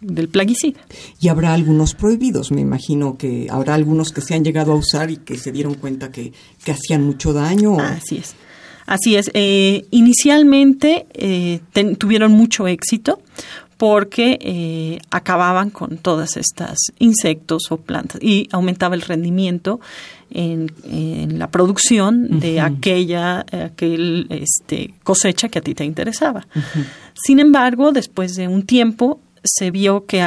del, 0.00 0.28
plaguicida. 0.28 0.80
Y 1.20 1.28
habrá 1.28 1.54
algunos 1.54 1.94
prohibidos, 1.94 2.50
me 2.50 2.60
imagino 2.60 3.16
que 3.16 3.46
habrá 3.50 3.74
algunos 3.74 4.12
que 4.12 4.20
se 4.20 4.34
han 4.34 4.44
llegado 4.44 4.72
a 4.72 4.76
usar 4.76 5.10
y 5.10 5.18
que 5.18 5.36
se 5.36 5.52
dieron 5.52 5.74
cuenta 5.74 6.10
que, 6.10 6.32
hacían 6.66 7.04
mucho 7.04 7.32
daño. 7.32 7.78
Así 7.80 8.18
es. 8.18 8.34
Así 8.86 9.16
es. 9.16 9.30
Eh, 9.34 9.86
inicialmente 9.90 11.06
eh, 11.14 11.60
tuvieron 11.98 12.32
mucho 12.32 12.66
éxito 12.66 13.20
porque 13.80 14.38
eh, 14.42 14.98
acababan 15.10 15.70
con 15.70 15.96
todas 15.96 16.36
estas 16.36 16.76
insectos 16.98 17.70
o 17.70 17.78
plantas 17.78 18.22
y 18.22 18.46
aumentaba 18.52 18.94
el 18.94 19.00
rendimiento 19.00 19.80
en, 20.30 21.38
la 21.38 21.50
producción 21.50 22.40
de 22.40 22.60
aquella 22.60 23.44
aquel, 23.64 24.26
este, 24.30 24.94
cosecha 25.02 25.48
que 25.48 25.58
a 25.58 25.62
ti 25.62 25.74
te 25.74 25.84
interesaba. 25.84 26.46
Sin 27.14 27.40
embargo, 27.40 27.92
después 27.92 28.36
de 28.36 28.48
un 28.48 28.64
tiempo 28.64 29.20
se 29.42 29.70
vio 29.70 30.06
que 30.06 30.22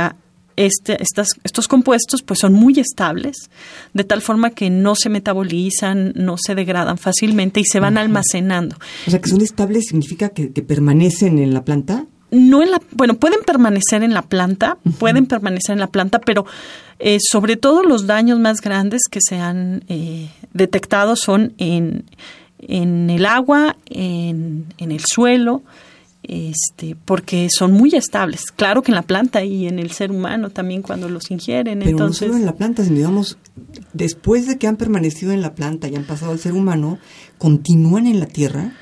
este, 0.56 1.02
estas, 1.02 1.30
estos 1.44 1.68
compuestos 1.68 2.22
pues 2.22 2.40
son 2.40 2.54
muy 2.54 2.80
estables, 2.80 3.50
de 3.94 4.04
tal 4.04 4.22
forma 4.22 4.52
que 4.52 4.70
no 4.70 4.96
se 4.96 5.10
metabolizan, 5.10 6.14
no 6.16 6.36
se 6.38 6.56
degradan 6.56 6.98
fácilmente 6.98 7.60
y 7.60 7.66
se 7.66 7.80
van 7.80 7.98
almacenando. 7.98 8.78
O 9.08 9.12
sea, 9.12 9.22
que 9.22 9.30
son 9.30 9.42
estables 9.42 9.86
significa 9.88 10.30
que 10.30 10.48
permanecen 10.48 11.40
en 11.40 11.54
la 11.54 11.64
planta 11.64 12.06
no 12.34 12.64
en 12.64 12.72
la, 12.72 12.82
bueno, 12.92 13.16
pueden 13.16 13.42
permanecer 13.46 14.04
en 14.04 14.14
la 14.14 14.24
planta, 14.24 14.78
pueden 14.98 15.26
permanecer 15.26 15.74
en 15.74 15.80
la 15.80 15.88
planta, 15.88 16.20
pero 16.20 16.46
eh, 17.00 17.18
sobre 17.20 17.58
todo 17.58 17.84
los 17.84 18.08
daños 18.08 18.40
más 18.40 18.60
grandes 18.62 19.04
que 19.10 19.20
se 19.22 19.38
han 19.38 19.84
eh, 19.88 20.30
detectado 20.54 21.16
son 21.16 21.54
en, 21.58 22.06
en 22.60 23.10
el 23.10 23.26
agua, 23.26 23.78
en, 23.86 24.66
en, 24.78 24.92
el 24.92 25.02
suelo, 25.02 25.62
este, 26.24 26.96
porque 27.06 27.50
son 27.52 27.72
muy 27.74 27.94
estables. 27.94 28.52
Claro 28.52 28.82
que 28.82 28.92
en 28.92 28.96
la 28.96 29.04
planta 29.04 29.44
y 29.44 29.68
en 29.68 29.78
el 29.78 29.92
ser 29.92 30.12
humano 30.12 30.50
también 30.50 30.82
cuando 30.82 31.10
los 31.10 31.30
ingieren. 31.30 31.80
Pero 31.80 31.92
entonces, 31.92 32.22
no 32.22 32.34
solo 32.34 32.40
en 32.40 32.46
la 32.46 32.56
planta, 32.56 32.84
sino 32.84 32.96
digamos, 32.96 33.38
después 33.94 34.48
de 34.48 34.58
que 34.58 34.68
han 34.68 34.78
permanecido 34.78 35.34
en 35.34 35.42
la 35.42 35.54
planta 35.54 35.88
y 35.88 35.96
han 35.96 36.06
pasado 36.06 36.32
al 36.32 36.40
ser 36.40 36.54
humano, 36.54 36.98
continúan 37.38 38.08
en 38.08 38.20
la 38.20 38.26
tierra. 38.26 38.74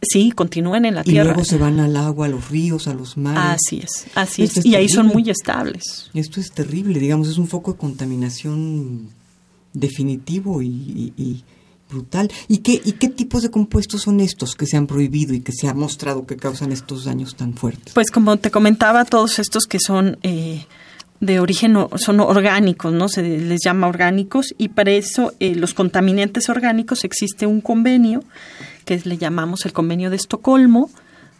Sí, 0.00 0.30
continúan 0.30 0.84
en 0.84 0.94
la 0.94 1.02
tierra. 1.02 1.30
Y 1.30 1.34
luego 1.34 1.44
se 1.44 1.58
van 1.58 1.80
al 1.80 1.96
agua, 1.96 2.26
a 2.26 2.28
los 2.28 2.50
ríos, 2.50 2.86
a 2.86 2.94
los 2.94 3.16
mares. 3.16 3.60
Así 3.66 3.78
es, 3.78 4.06
así 4.14 4.44
es. 4.44 4.64
y 4.64 4.76
ahí 4.76 4.88
son 4.88 5.06
muy 5.08 5.28
estables. 5.28 6.10
Esto 6.14 6.40
es 6.40 6.52
terrible, 6.52 7.00
digamos, 7.00 7.28
es 7.28 7.38
un 7.38 7.48
foco 7.48 7.72
de 7.72 7.78
contaminación 7.78 9.08
definitivo 9.72 10.62
y, 10.62 11.42
brutal. 11.90 12.30
¿Y 12.46 12.58
qué, 12.58 12.80
¿Y 12.84 12.92
qué 12.92 13.08
tipos 13.08 13.42
de 13.42 13.50
compuestos 13.50 14.02
son 14.02 14.20
estos 14.20 14.54
que 14.54 14.66
se 14.66 14.76
han 14.76 14.86
prohibido 14.86 15.34
y 15.34 15.40
que 15.40 15.52
se 15.52 15.68
ha 15.68 15.74
mostrado 15.74 16.26
que 16.26 16.36
causan 16.36 16.70
estos 16.70 17.04
daños 17.04 17.34
tan 17.34 17.54
fuertes? 17.54 17.94
Pues 17.94 18.10
como 18.10 18.36
te 18.36 18.50
comentaba, 18.50 19.04
todos 19.04 19.38
estos 19.38 19.64
que 19.64 19.78
son... 19.80 20.18
Eh, 20.22 20.64
de 21.20 21.40
origen 21.40 21.76
son 21.96 22.20
orgánicos, 22.20 22.92
¿no? 22.92 23.08
Se 23.08 23.22
les 23.22 23.58
llama 23.64 23.88
orgánicos 23.88 24.54
y 24.56 24.68
para 24.68 24.92
eso 24.92 25.32
eh, 25.40 25.56
los 25.56 25.74
contaminantes 25.74 26.48
orgánicos 26.48 27.02
existe 27.02 27.44
un 27.44 27.60
convenio 27.60 28.22
que 28.88 28.98
le 29.04 29.18
llamamos 29.18 29.66
el 29.66 29.74
convenio 29.74 30.08
de 30.08 30.16
Estocolmo 30.16 30.88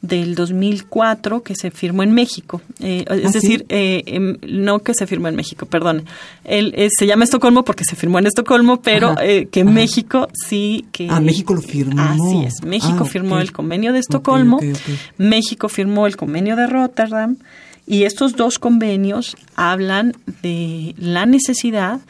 del 0.03 0.35
2004 0.35 1.43
que 1.43 1.55
se 1.57 1.71
firmó 1.71 2.03
en 2.03 2.13
México. 2.13 2.61
Eh, 2.79 3.07
es 3.09 3.25
¿Ah, 3.25 3.31
decir, 3.33 3.65
eh, 3.71 4.03
em, 4.05 4.37
no 4.47 4.81
que 4.81 4.93
se 4.93 5.07
firmó 5.07 5.29
en 5.29 5.35
México, 5.35 5.65
perdón. 5.65 6.05
Él, 6.45 6.75
se 6.95 7.07
llama 7.07 7.25
Estocolmo 7.25 7.65
porque 7.65 7.85
se 7.85 7.97
firmó 7.97 8.19
en 8.19 8.27
Estocolmo, 8.27 8.83
pero 8.83 9.15
que 9.51 9.65
México 9.65 10.29
sí 10.47 10.85
que... 10.93 11.09
Ah, 11.11 11.21
México 11.21 11.55
lo 11.55 11.63
firmó. 11.63 12.03
Así 12.03 12.45
es. 12.45 12.63
México 12.63 13.05
ah, 13.05 13.07
firmó 13.07 13.39
el 13.39 13.51
convenio 13.51 13.95
de 13.95 14.01
Estocolmo, 14.01 14.61
México 15.17 15.71
firmó 15.71 16.07
el 16.07 16.19
convenio 16.19 16.55
de 16.55 16.67
Rotterdam 16.67 17.39
y 17.87 18.03
estos 18.03 18.37
dos 18.37 18.59
convenios 18.59 19.39
hablan 19.57 20.15
de 20.43 20.95
la 20.99 21.25
necesidad 21.25 22.01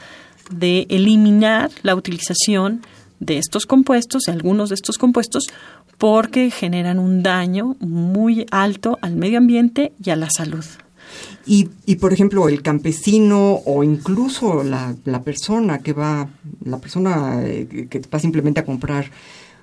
de 0.50 0.88
eliminar 0.90 1.70
la 1.82 1.94
utilización 1.94 2.82
de 3.20 3.38
estos 3.38 3.66
compuestos, 3.66 4.28
algunos 4.28 4.68
de 4.68 4.74
estos 4.74 4.98
compuestos, 4.98 5.48
porque 5.98 6.50
generan 6.50 6.98
un 6.98 7.22
daño 7.22 7.76
muy 7.80 8.46
alto 8.50 8.98
al 9.02 9.16
medio 9.16 9.38
ambiente 9.38 9.92
y 10.02 10.10
a 10.10 10.16
la 10.16 10.28
salud. 10.30 10.64
Y, 11.46 11.70
y 11.86 11.96
por 11.96 12.12
ejemplo, 12.12 12.48
el 12.48 12.62
campesino 12.62 13.60
o 13.64 13.82
incluso 13.82 14.62
la, 14.62 14.94
la 15.04 15.22
persona 15.22 15.78
que 15.78 15.92
va, 15.92 16.28
la 16.64 16.78
persona 16.78 17.42
eh, 17.42 17.86
que 17.88 18.00
va 18.12 18.18
simplemente 18.18 18.60
a 18.60 18.64
comprar 18.64 19.10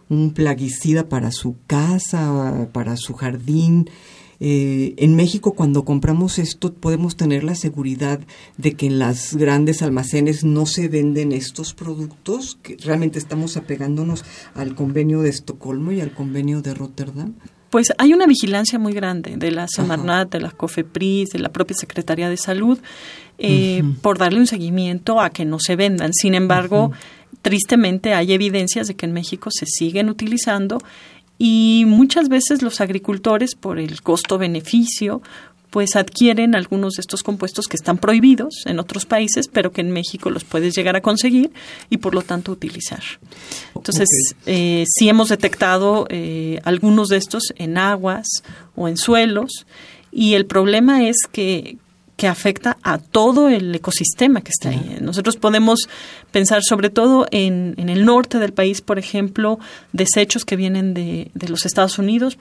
un 0.10 0.34
plaguicida 0.34 1.08
para 1.08 1.32
su 1.32 1.56
casa, 1.68 2.68
para 2.72 2.98
su 2.98 3.14
jardín, 3.14 3.90
eh, 4.40 4.94
en 4.98 5.16
México 5.16 5.54
cuando 5.54 5.86
compramos 5.86 6.40
esto 6.40 6.74
podemos 6.74 7.16
tener 7.16 7.44
la 7.44 7.56
seguridad 7.56 8.20
de 8.58 8.74
que 8.74 8.88
en 8.88 9.00
las 9.00 9.36
grandes 9.36 9.82
almacenes 9.82 10.44
no 10.44 10.66
se 10.66 10.88
venden 10.88 11.32
estos 11.32 11.74
productos, 11.74 12.58
que 12.62 12.78
realmente 12.78 13.20
estamos 13.20 13.58
apegándonos 13.58 14.26
al 14.54 14.76
convenio 14.76 15.22
de 15.22 15.30
Estocolmo 15.30 15.92
y 15.92 16.02
al 16.02 16.14
convenio 16.14 16.62
de 16.62 16.74
Rotterdam. 16.74 17.34
Pues 17.70 17.92
hay 17.98 18.14
una 18.14 18.26
vigilancia 18.26 18.80
muy 18.80 18.94
grande 18.94 19.36
de 19.36 19.52
la 19.52 19.68
Semarnat, 19.68 20.32
de 20.32 20.40
la 20.40 20.52
COFEPRIS, 20.52 21.32
de 21.32 21.40
la 21.40 21.50
propia 21.50 21.76
Secretaría 21.76 22.30
de 22.30 22.38
Salud, 22.38 22.80
eh, 23.38 23.84
por 24.02 24.18
darle 24.18 24.40
un 24.40 24.48
seguimiento 24.48 25.20
a 25.20 25.30
que 25.30 25.44
no 25.44 25.60
se 25.60 25.76
vendan. 25.76 26.14
Sin 26.14 26.36
embargo, 26.36 26.94
tristemente 27.42 28.14
hay 28.14 28.32
evidencias 28.32 28.88
de 28.88 28.96
que 28.96 29.06
en 29.06 29.12
México 29.12 29.50
se 29.52 29.66
siguen 29.66 30.10
utilizando 30.10 30.78
y 31.38 31.84
muchas 31.88 32.30
veces 32.30 32.62
los 32.62 32.82
agricultores, 32.82 33.56
por 33.56 33.80
el 33.80 34.02
costo-beneficio, 34.02 35.22
pues 35.76 35.98
adquieren 35.98 36.56
algunos 36.56 36.94
de 36.94 37.02
estos 37.02 37.22
compuestos 37.22 37.68
que 37.68 37.76
están 37.76 37.98
prohibidos 37.98 38.66
en 38.66 38.80
otros 38.80 39.06
países, 39.06 39.50
pero 39.50 39.74
que 39.74 39.82
en 39.82 39.92
México 39.92 40.30
los 40.30 40.46
puedes 40.46 40.74
llegar 40.74 40.96
a 40.96 41.02
conseguir 41.02 41.52
y 41.90 41.98
por 41.98 42.16
lo 42.16 42.22
tanto 42.22 42.54
utilizar. 42.54 43.04
Entonces, 43.76 44.08
eh, 44.46 44.86
sí 44.88 45.10
hemos 45.10 45.28
detectado 45.28 46.08
eh, 46.10 46.62
algunos 46.64 47.10
de 47.10 47.18
estos 47.18 47.54
en 47.58 47.78
aguas 47.78 48.26
o 48.78 48.88
en 48.88 48.96
suelos 48.96 49.66
y 50.14 50.36
el 50.36 50.46
problema 50.46 51.10
es 51.10 51.18
que, 51.30 51.78
que 52.18 52.28
afecta 52.28 52.78
a 52.82 52.98
todo 52.98 53.50
el 53.50 53.76
ecosistema 53.76 54.42
que 54.42 54.52
está 54.52 54.70
ahí. 54.70 54.98
Nosotros 55.02 55.36
podemos 55.36 55.80
pensar 56.32 56.62
sobre 56.64 56.90
todo 56.90 57.28
en, 57.32 57.76
en, 57.78 57.90
el 57.90 58.06
norte 58.06 58.40
del 58.40 58.54
país, 58.54 58.82
por 58.82 59.00
ejemplo, 59.00 59.60
desechos 59.92 60.46
que 60.46 60.56
vienen 60.56 60.94
de, 60.94 61.30
de 61.34 61.50
los 61.50 61.66
Estados 61.66 62.00
Unidos, 62.00 62.38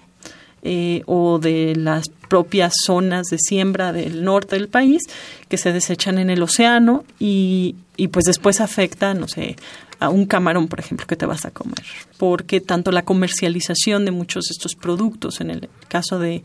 eh, 0.66 1.02
o 1.04 1.38
de 1.38 1.76
las 1.76 2.08
propias 2.08 2.72
zonas 2.86 3.26
de 3.26 3.36
siembra 3.36 3.92
del 3.92 4.24
norte 4.24 4.56
del 4.56 4.68
país 4.68 5.02
que 5.50 5.58
se 5.58 5.74
desechan 5.74 6.16
en 6.16 6.30
el 6.30 6.42
océano 6.42 7.04
y, 7.18 7.76
y 7.98 8.08
pues 8.08 8.24
después 8.24 8.62
afecta, 8.62 9.12
no 9.12 9.28
sé, 9.28 9.56
a 10.00 10.08
un 10.08 10.24
camarón, 10.24 10.68
por 10.68 10.80
ejemplo, 10.80 11.06
que 11.06 11.16
te 11.16 11.26
vas 11.26 11.44
a 11.44 11.50
comer. 11.50 11.84
Porque 12.16 12.62
tanto 12.62 12.92
la 12.92 13.04
comercialización 13.04 14.06
de 14.06 14.12
muchos 14.12 14.44
de 14.44 14.52
estos 14.52 14.74
productos, 14.74 15.42
en 15.42 15.50
el 15.50 15.68
caso 15.88 16.18
de, 16.18 16.42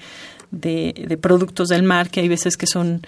de, 0.52 1.06
de 1.08 1.18
productos 1.18 1.70
del 1.70 1.84
mar, 1.84 2.10
que 2.10 2.20
hay 2.20 2.28
veces 2.28 2.58
que 2.58 2.68
son 2.68 3.02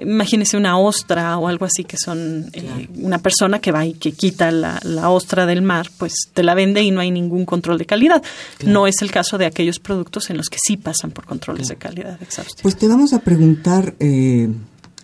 imagínese 0.00 0.56
una 0.56 0.78
ostra 0.78 1.38
o 1.38 1.46
algo 1.48 1.66
así 1.66 1.84
que 1.84 1.96
son 2.02 2.50
eh, 2.52 2.88
una 2.96 3.18
persona 3.18 3.60
que 3.60 3.72
va 3.72 3.84
y 3.84 3.94
que 3.94 4.12
quita 4.12 4.50
la, 4.50 5.10
ostra 5.10 5.46
del 5.46 5.62
mar, 5.62 5.90
pues 5.98 6.14
te 6.32 6.42
la 6.42 6.54
vende 6.54 6.82
y 6.82 6.90
no 6.90 7.00
hay 7.00 7.10
ningún 7.10 7.44
control 7.44 7.78
de 7.78 7.86
calidad. 7.86 8.22
No 8.64 8.86
es 8.86 9.02
el 9.02 9.10
caso 9.10 9.38
de 9.38 9.46
aquellos 9.46 9.78
productos 9.78 10.30
en 10.30 10.36
los 10.36 10.48
que 10.48 10.58
sí 10.62 10.76
pasan 10.76 11.10
por 11.10 11.26
controles 11.26 11.68
de 11.68 11.76
calidad 11.76 12.20
exhaustivos. 12.22 12.62
Pues 12.62 12.76
te 12.76 12.88
vamos 12.88 13.12
a 13.12 13.20
preguntar, 13.20 13.94
eh, 13.98 14.48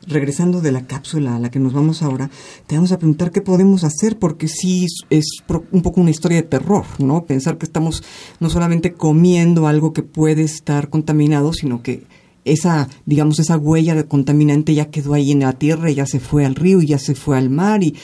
regresando 0.07 0.61
de 0.61 0.73
la 0.73 0.87
cápsula 0.87 1.37
a 1.37 1.39
la 1.39 1.51
que 1.51 1.59
nos 1.59 1.73
vamos 1.73 2.03
ahora, 2.03 2.31
te 2.67 2.77
vamos 2.77 2.93
a 2.93 2.99
preguntar 2.99 3.31
qué 3.31 3.41
podemos 3.41 3.85
hacer, 3.85 4.19
porque 4.19 4.49
sí 4.49 4.87
es 5.11 5.27
un 5.71 5.83
poco 5.83 6.01
una 6.01 6.11
historia 6.11 6.39
de 6.39 6.49
terror, 6.49 6.85
¿no? 6.99 7.25
Pensar 7.25 7.59
que 7.59 7.67
estamos 7.67 8.03
no 8.41 8.51
solamente 8.51 8.93
comiendo 8.93 9.67
algo 9.67 9.93
que 9.93 10.03
puede 10.03 10.43
estar 10.43 10.89
contaminado, 10.89 11.53
sino 11.53 11.83
que 11.83 12.05
esa, 12.45 12.89
digamos, 13.05 13.39
esa 13.41 13.59
huella 13.59 13.95
de 13.95 14.07
contaminante 14.07 14.75
ya 14.75 14.91
quedó 14.91 15.15
ahí 15.15 15.33
en 15.33 15.41
la 15.41 15.53
tierra, 15.53 15.91
ya 15.91 16.07
se 16.07 16.21
fue 16.21 16.45
al 16.45 16.55
río 16.55 16.81
y 16.81 16.87
ya 16.87 16.99
se 16.99 17.15
fue 17.15 17.37
al 17.37 17.51
mar 17.51 17.83
y, 17.83 17.97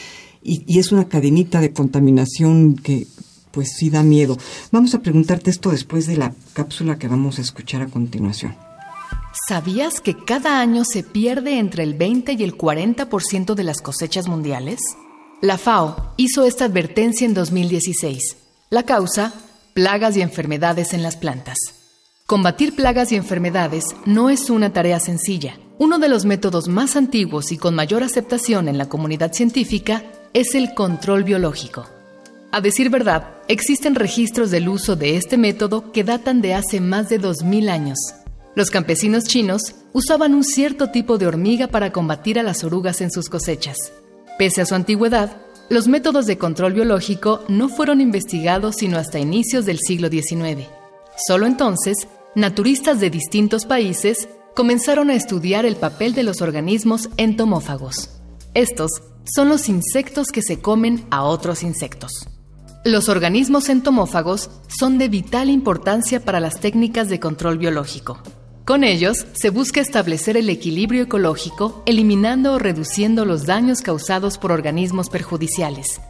y, 0.43 0.79
es 0.79 0.91
una 0.91 1.09
cadenita 1.09 1.61
de 1.61 1.73
contaminación 1.73 2.75
que 2.75 3.07
pues 3.53 3.75
sí 3.77 3.91
da 3.91 4.03
miedo. 4.03 4.37
Vamos 4.73 4.95
a 4.95 5.03
preguntarte 5.03 5.51
esto 5.51 5.71
después 5.71 6.07
de 6.07 6.17
la 6.17 6.35
cápsula 6.55 6.99
que 6.99 7.07
vamos 7.07 7.39
a 7.39 7.43
escuchar 7.43 7.83
a 7.83 7.87
continuación. 7.87 8.72
¿Sabías 9.49 10.01
que 10.01 10.17
cada 10.17 10.61
año 10.61 10.85
se 10.85 11.03
pierde 11.03 11.59
entre 11.59 11.83
el 11.83 11.95
20 11.95 12.35
y 12.35 12.45
el 12.45 12.57
40% 12.57 13.55
de 13.55 13.65
las 13.65 13.81
cosechas 13.81 14.29
mundiales? 14.29 14.81
La 15.41 15.59
FAO 15.59 16.15
hizo 16.17 16.45
esta 16.45 16.67
advertencia 16.67 17.25
en 17.25 17.35
2016. 17.35 18.37
La 18.71 18.85
causa, 18.85 19.35
plagas 19.75 20.17
y 20.17 20.21
enfermedades 20.21 20.93
en 20.93 21.03
las 21.03 21.17
plantas. 21.17 21.59
Combatir 22.25 22.77
plagas 22.77 23.11
y 23.11 23.17
enfermedades 23.17 23.85
no 24.07 24.31
es 24.31 24.49
una 24.49 24.73
tarea 24.73 25.01
sencilla. 25.01 25.59
Uno 25.77 25.99
de 25.99 26.09
los 26.09 26.25
métodos 26.25 26.69
más 26.69 26.95
antiguos 26.95 27.51
y 27.51 27.59
con 27.59 27.75
mayor 27.75 28.05
aceptación 28.05 28.69
en 28.69 28.79
la 28.79 28.89
comunidad 28.89 29.33
científica 29.33 30.05
es 30.35 30.55
el 30.55 30.73
control 30.73 31.25
biológico. 31.25 31.89
A 32.53 32.61
decir 32.61 32.91
verdad, 32.91 33.39
existen 33.49 33.97
registros 33.97 34.53
del 34.53 34.69
uso 34.69 34.95
de 34.95 35.17
este 35.17 35.37
método 35.37 35.91
que 35.91 36.05
datan 36.05 36.43
de 36.43 36.55
hace 36.55 36.81
más 36.81 37.09
de 37.09 37.21
2.000 37.21 37.71
años. 37.71 37.99
Los 38.55 38.71
campesinos 38.71 39.25
chinos 39.25 39.63
usaban 39.95 40.35
un 40.35 40.45
cierto 40.45 40.91
tipo 40.91 41.17
de 41.17 41.27
hormiga 41.27 41.69
para 41.69 41.91
combatir 41.91 42.39
a 42.39 42.43
las 42.43 42.65
orugas 42.65 43.01
en 43.01 43.11
sus 43.11 43.31
cosechas. 43.31 43.79
Pese 44.39 44.61
a 44.61 44.67
su 44.67 44.75
antigüedad, 44.75 45.39
los 45.71 45.89
métodos 45.89 46.27
de 46.27 46.37
control 46.37 46.75
biológico 46.75 47.45
no 47.49 47.71
fueron 47.71 48.03
investigados 48.03 48.77
sino 48.77 48.99
hasta 48.99 49.19
inicios 49.19 49.65
del 49.65 49.79
siglo 49.79 50.11
XIX. 50.11 50.69
Solo 51.27 51.47
entonces 51.47 52.09
naturistas 52.35 53.01
de 53.01 53.09
distintos 53.09 53.65
países 53.65 54.29
comenzaron 54.55 55.09
a 55.09 55.15
estudiar 55.15 55.65
el 55.65 55.77
papel 55.77 56.13
de 56.13 56.23
los 56.23 56.43
organismos 56.43 57.09
entomófagos. 57.17 58.21
Estos 58.53 58.91
son 59.25 59.49
los 59.49 59.71
insectos 59.71 60.29
que 60.29 60.43
se 60.43 60.61
comen 60.61 61.07
a 61.11 61.23
otros 61.23 61.63
insectos. 61.63 62.29
Los 62.85 63.09
organismos 63.09 63.71
entomófagos 63.71 64.51
son 64.69 64.99
de 64.99 65.09
vital 65.09 65.49
importancia 65.49 66.21
para 66.23 66.41
las 66.41 66.61
técnicas 66.61 67.09
de 67.09 67.21
control 67.21 67.57
biológico. 67.57 68.21
Con 68.65 68.85
ellos 68.85 69.27
se 69.33 69.51
busca 69.51 69.81
establecer 69.81 70.37
el 70.37 70.49
equilibrio 70.49 71.03
ecológico, 71.03 71.83
eliminando 71.85 72.53
o 72.53 72.59
reduciendo 72.61 73.25
los 73.25 73.45
daños 73.45 73.83
causados 73.83 74.39
por 74.39 74.53
organismos 74.53 75.11
perjudiciales. 75.11 76.01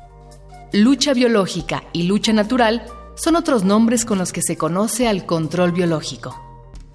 Lucha 0.72 1.14
biológica 1.14 1.84
y 1.94 2.02
lucha 2.02 2.34
natural 2.34 2.84
son 3.14 3.36
otros 3.36 3.64
nombres 3.64 4.04
con 4.04 4.18
los 4.18 4.32
que 4.32 4.42
se 4.42 4.58
conoce 4.58 5.08
al 5.08 5.24
control 5.24 5.72
biológico. 5.72 6.38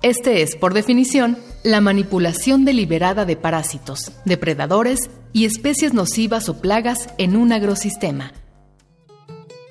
Este 0.04 0.44
es, 0.44 0.56
por 0.56 0.76
definición, 0.76 1.40
la 1.64 1.82
manipulación 1.82 2.64
deliberada 2.64 3.26
de 3.26 3.36
parásitos, 3.36 4.12
depredadores 4.26 5.10
y 5.34 5.46
especies 5.46 5.92
nocivas 5.92 6.50
o 6.50 6.62
plagas 6.62 7.10
en 7.18 7.36
un 7.36 7.52
agrosistema. 7.52 8.32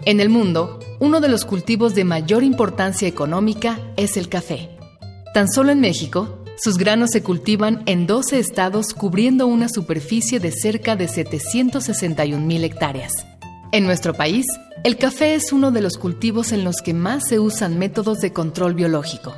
En 0.05 0.19
el 0.19 0.31
mundo, 0.31 0.81
uno 0.99 1.21
de 1.21 1.29
los 1.29 1.45
cultivos 1.45 1.95
de 1.95 2.05
mayor 2.05 2.43
importancia 2.43 3.07
económica 3.07 3.79
es 3.97 4.17
el 4.17 4.29
café. 4.29 4.76
Tan 5.37 5.53
solo 5.53 5.71
en 5.71 5.81
México, 5.81 6.43
sus 6.57 6.79
granos 6.79 7.11
se 7.11 7.23
cultivan 7.23 7.83
en 7.85 8.07
12 8.07 8.39
estados 8.39 8.95
cubriendo 8.95 9.47
una 9.47 9.69
superficie 9.69 10.41
de 10.41 10.51
cerca 10.51 10.97
de 10.97 11.09
761 11.09 12.43
mil 12.43 12.65
hectáreas. 12.65 13.13
En 13.71 13.85
nuestro 13.85 14.15
país, 14.15 14.47
el 14.83 14.97
café 14.97 15.35
es 15.35 15.53
uno 15.53 15.73
de 15.73 15.83
los 15.83 15.99
cultivos 15.99 16.53
en 16.53 16.65
los 16.65 16.81
que 16.81 16.95
más 16.95 17.29
se 17.29 17.39
usan 17.39 17.79
métodos 17.79 18.21
de 18.21 18.33
control 18.33 18.73
biológico. 18.73 19.35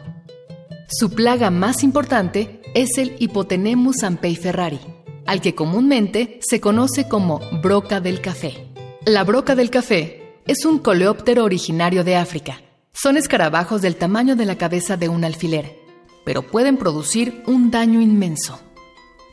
Su 0.89 1.11
plaga 1.11 1.51
más 1.51 1.83
importante 1.83 2.63
es 2.77 2.97
el 2.97 3.17
Hipotenemus 3.19 3.97
ferrari, 4.41 4.79
al 5.27 5.41
que 5.41 5.57
comúnmente 5.57 6.39
se 6.49 6.61
conoce 6.61 7.09
como 7.09 7.41
broca 7.61 8.01
del 8.01 8.21
café. 8.21 8.69
La 9.05 9.25
broca 9.25 9.57
del 9.57 9.71
café 9.71 10.37
es 10.47 10.65
un 10.65 10.79
coleóptero 10.79 11.43
originario 11.43 12.05
de 12.05 12.15
África. 12.15 12.61
Son 12.93 13.17
escarabajos 13.17 13.83
del 13.83 13.97
tamaño 13.97 14.37
de 14.37 14.45
la 14.45 14.57
cabeza 14.59 14.97
de 14.97 15.09
un 15.09 15.25
alfiler, 15.25 15.78
pero 16.29 16.43
pueden 16.43 16.77
producir 16.77 17.43
un 17.47 17.71
daño 17.71 18.03
inmenso. 18.03 18.61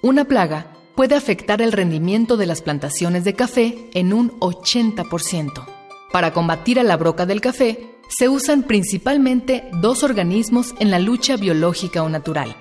Una 0.01 0.23
plaga 0.23 0.71
puede 0.95 1.15
afectar 1.15 1.62
el 1.62 1.73
rendimiento 1.73 2.38
de 2.38 2.45
las 2.45 2.62
plantaciones 2.62 3.25
de 3.25 3.34
café 3.34 3.89
en 3.93 4.13
un 4.13 4.31
80%. 4.39 5.65
Para 6.13 6.31
combatir 6.31 6.79
a 6.79 6.84
la 6.84 6.95
broca 6.95 7.25
del 7.25 7.41
café, 7.41 7.97
se 8.08 8.29
usan 8.29 8.63
principalmente 8.63 9.67
dos 9.81 10.03
organismos 10.03 10.73
en 10.79 10.89
la 10.89 10.99
lucha 10.99 11.36
biológica 11.36 12.01
o 12.01 12.08
natural. 12.08 12.55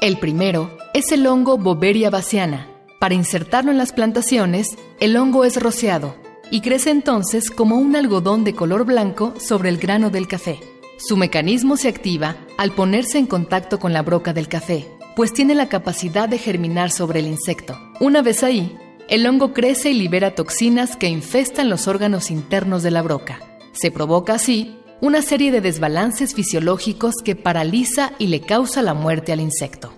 El 0.00 0.16
primero 0.20 0.70
es 0.94 1.10
el 1.10 1.26
hongo 1.26 1.58
Boveria 1.58 2.08
baciana. 2.08 2.68
Para 3.00 3.14
insertarlo 3.14 3.72
en 3.72 3.78
las 3.78 3.92
plantaciones, 3.92 4.68
el 5.00 5.16
hongo 5.16 5.44
es 5.44 5.60
rociado 5.60 6.14
y 6.52 6.60
crece 6.60 6.90
entonces 6.90 7.50
como 7.50 7.78
un 7.78 7.96
algodón 7.96 8.44
de 8.44 8.54
color 8.54 8.84
blanco 8.84 9.34
sobre 9.40 9.70
el 9.70 9.78
grano 9.78 10.08
del 10.10 10.28
café. 10.28 10.60
Su 11.04 11.16
mecanismo 11.16 11.76
se 11.76 11.88
activa 11.88 12.36
al 12.62 12.76
ponerse 12.76 13.18
en 13.18 13.26
contacto 13.26 13.80
con 13.80 13.92
la 13.92 14.02
broca 14.02 14.32
del 14.32 14.46
café, 14.46 14.86
pues 15.16 15.32
tiene 15.32 15.56
la 15.56 15.68
capacidad 15.68 16.28
de 16.28 16.38
germinar 16.38 16.92
sobre 16.92 17.18
el 17.18 17.26
insecto. 17.26 17.76
Una 17.98 18.22
vez 18.22 18.44
ahí, 18.44 18.78
el 19.08 19.26
hongo 19.26 19.52
crece 19.52 19.90
y 19.90 19.94
libera 19.94 20.36
toxinas 20.36 20.96
que 20.96 21.08
infestan 21.08 21.68
los 21.68 21.88
órganos 21.88 22.30
internos 22.30 22.84
de 22.84 22.92
la 22.92 23.02
broca. 23.02 23.40
Se 23.72 23.90
provoca 23.90 24.34
así 24.34 24.76
una 25.00 25.22
serie 25.22 25.50
de 25.50 25.60
desbalances 25.60 26.36
fisiológicos 26.36 27.16
que 27.24 27.34
paraliza 27.34 28.12
y 28.20 28.28
le 28.28 28.42
causa 28.42 28.80
la 28.80 28.94
muerte 28.94 29.32
al 29.32 29.40
insecto. 29.40 29.92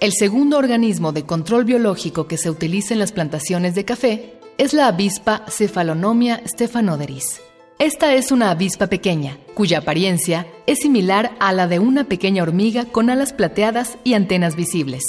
El 0.00 0.14
segundo 0.14 0.56
organismo 0.56 1.12
de 1.12 1.26
control 1.26 1.66
biológico 1.66 2.26
que 2.26 2.38
se 2.38 2.48
utiliza 2.48 2.94
en 2.94 3.00
las 3.00 3.12
plantaciones 3.12 3.74
de 3.74 3.84
café 3.84 4.40
es 4.56 4.72
la 4.72 4.86
avispa 4.86 5.44
Cephalonomia 5.50 6.40
stephanoderis. 6.46 7.42
Esta 7.78 8.14
es 8.14 8.32
una 8.32 8.50
avispa 8.50 8.86
pequeña, 8.86 9.36
cuya 9.52 9.78
apariencia 9.78 10.46
es 10.66 10.78
similar 10.78 11.36
a 11.40 11.52
la 11.52 11.66
de 11.66 11.78
una 11.78 12.04
pequeña 12.04 12.42
hormiga 12.42 12.86
con 12.86 13.10
alas 13.10 13.34
plateadas 13.34 13.98
y 14.02 14.14
antenas 14.14 14.56
visibles. 14.56 15.04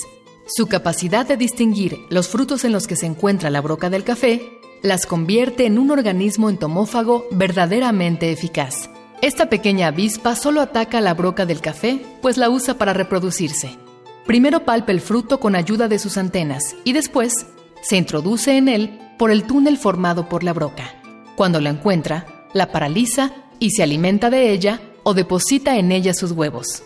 Su 0.47 0.67
capacidad 0.67 1.25
de 1.25 1.37
distinguir 1.37 1.97
los 2.09 2.27
frutos 2.27 2.65
en 2.65 2.73
los 2.73 2.85
que 2.85 2.97
se 2.97 3.05
encuentra 3.05 3.49
la 3.49 3.61
broca 3.61 3.89
del 3.89 4.03
café 4.03 4.41
las 4.83 5.05
convierte 5.05 5.65
en 5.65 5.79
un 5.79 5.91
organismo 5.91 6.49
entomófago 6.49 7.25
verdaderamente 7.31 8.33
eficaz. 8.33 8.89
Esta 9.21 9.49
pequeña 9.49 9.87
avispa 9.87 10.35
solo 10.35 10.59
ataca 10.59 10.99
la 10.99 11.13
broca 11.13 11.45
del 11.45 11.61
café, 11.61 12.01
pues 12.21 12.35
la 12.35 12.49
usa 12.49 12.77
para 12.77 12.93
reproducirse. 12.93 13.77
Primero 14.25 14.65
palpa 14.65 14.91
el 14.91 14.99
fruto 14.99 15.39
con 15.39 15.55
ayuda 15.55 15.87
de 15.87 15.99
sus 15.99 16.17
antenas 16.17 16.75
y 16.83 16.91
después 16.91 17.47
se 17.81 17.95
introduce 17.95 18.57
en 18.57 18.67
él 18.67 18.99
por 19.17 19.31
el 19.31 19.45
túnel 19.45 19.77
formado 19.77 20.27
por 20.27 20.43
la 20.43 20.51
broca. 20.51 21.01
Cuando 21.37 21.61
la 21.61 21.69
encuentra, 21.69 22.36
la 22.53 22.71
paraliza 22.71 23.33
y 23.59 23.71
se 23.71 23.83
alimenta 23.83 24.29
de 24.29 24.51
ella 24.51 24.81
o 25.03 25.13
deposita 25.13 25.77
en 25.77 25.91
ella 25.91 26.13
sus 26.13 26.31
huevos. 26.31 26.83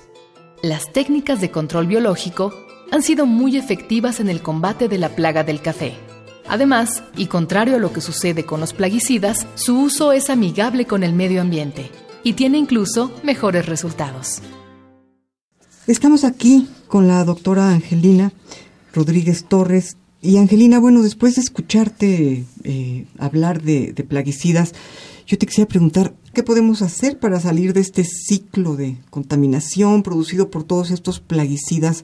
las 0.62 0.94
técnicas 0.94 1.42
de 1.42 1.50
control 1.50 1.88
biológico 1.88 2.54
han 2.92 3.02
sido 3.02 3.26
muy 3.26 3.58
efectivas 3.58 4.20
en 4.20 4.30
el 4.30 4.42
combate 4.42 4.88
de 4.88 5.00
la 5.00 5.10
plaga 5.16 5.44
del 5.44 5.62
café. 5.62 5.94
Además, 6.48 7.04
y 7.16 7.28
contrario 7.28 7.78
a 7.78 7.80
lo 7.80 7.94
que 7.94 8.02
sucede 8.02 8.46
con 8.46 8.60
los 8.60 8.74
plaguicidas, 8.74 9.48
su 9.56 9.80
uso 9.80 10.12
es 10.12 10.30
amigable 10.30 10.86
con 10.86 11.04
el 11.04 11.14
medio 11.14 11.42
ambiente 11.42 11.90
y 12.24 12.34
tiene 12.34 12.58
incluso 12.58 13.12
mejores 13.24 13.66
resultados. 13.66 14.42
Estamos 15.88 16.24
aquí 16.24 16.68
con 16.88 17.08
la 17.08 17.24
doctora 17.24 17.70
Angelina 17.70 18.34
Rodríguez 18.94 19.46
Torres. 19.46 19.98
Y 20.22 20.38
Angelina, 20.38 20.80
bueno, 20.80 21.02
después 21.02 21.36
de 21.36 21.42
escucharte 21.42 22.46
eh, 22.64 23.06
hablar 23.18 23.64
de, 23.64 23.94
plaguicidas, 24.08 24.74
yo 25.32 25.38
te 25.38 25.46
quisiera 25.46 25.70
preguntar, 25.70 26.14
¿qué 26.34 26.44
podemos 26.44 26.82
hacer 26.82 27.18
para 27.18 27.40
salir 27.40 27.72
de 27.72 27.80
este 27.80 28.04
ciclo 28.04 28.76
de 28.76 28.98
contaminación 29.10 30.04
producido 30.04 30.50
por 30.50 30.66
todos 30.66 30.92
estos 30.92 31.22
plaguicidas 31.22 32.04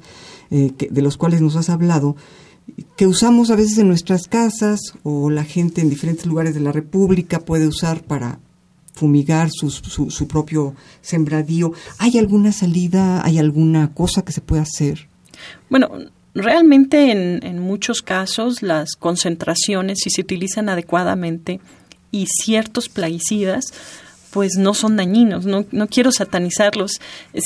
eh, 0.50 0.72
de 0.90 1.02
los 1.02 1.18
cuales 1.18 1.42
nos 1.42 1.58
has 1.58 1.70
hablado? 1.70 2.16
que 2.96 3.08
usamos 3.08 3.50
a 3.50 3.56
veces 3.56 3.78
en 3.78 3.88
nuestras 3.88 4.28
casas 4.28 4.80
o 5.04 5.30
la 5.30 5.46
gente 5.46 5.80
en 5.82 5.90
diferentes 5.90 6.26
lugares 6.26 6.54
de 6.54 6.60
la 6.60 6.74
República 6.74 7.40
puede 7.40 7.66
usar 7.66 8.04
para 8.04 8.40
fumigar 8.94 9.50
su, 9.52 9.70
su, 9.70 10.28
propio 10.28 10.76
sembradío. 11.02 11.72
¿Hay 11.98 12.18
alguna 12.18 12.52
salida, 12.52 13.26
hay 13.26 13.40
alguna 13.40 13.94
cosa 13.94 14.24
que 14.24 14.34
se 14.34 14.42
pueda 14.42 14.64
hacer? 14.64 15.08
Bueno, 15.70 15.90
realmente 16.34 17.12
en, 17.12 17.46
en 17.46 17.60
muchos 17.60 18.02
casos 18.02 18.62
las 18.62 18.96
concentraciones, 18.98 20.00
si 20.04 20.10
se 20.10 20.22
utilizan 20.22 20.68
adecuadamente, 20.68 21.62
y 22.12 22.28
ciertos 22.28 22.90
plaguicidas, 22.90 23.66
pues 24.32 24.54
no 24.58 24.74
son 24.74 24.98
dañinos, 24.98 25.46
no, 25.46 25.66
no 25.72 25.88
quiero 25.88 26.12
satanizarlos. 26.12 27.00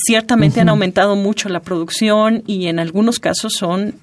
Ciertamente 0.05 0.61
han 0.61 0.69
aumentado 0.69 1.15
mucho 1.15 1.49
la 1.49 1.61
producción 1.61 2.43
y 2.47 2.67
en 2.67 2.79
algunos 2.79 3.19
casos 3.19 3.53
son 3.57 3.95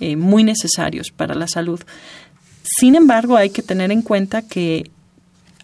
eh, 0.00 0.16
muy 0.16 0.42
necesarios 0.42 1.10
para 1.10 1.34
la 1.34 1.46
salud. 1.46 1.80
Sin 2.64 2.94
embargo, 2.94 3.36
hay 3.36 3.50
que 3.50 3.62
tener 3.62 3.92
en 3.92 4.02
cuenta 4.02 4.42
que 4.42 4.90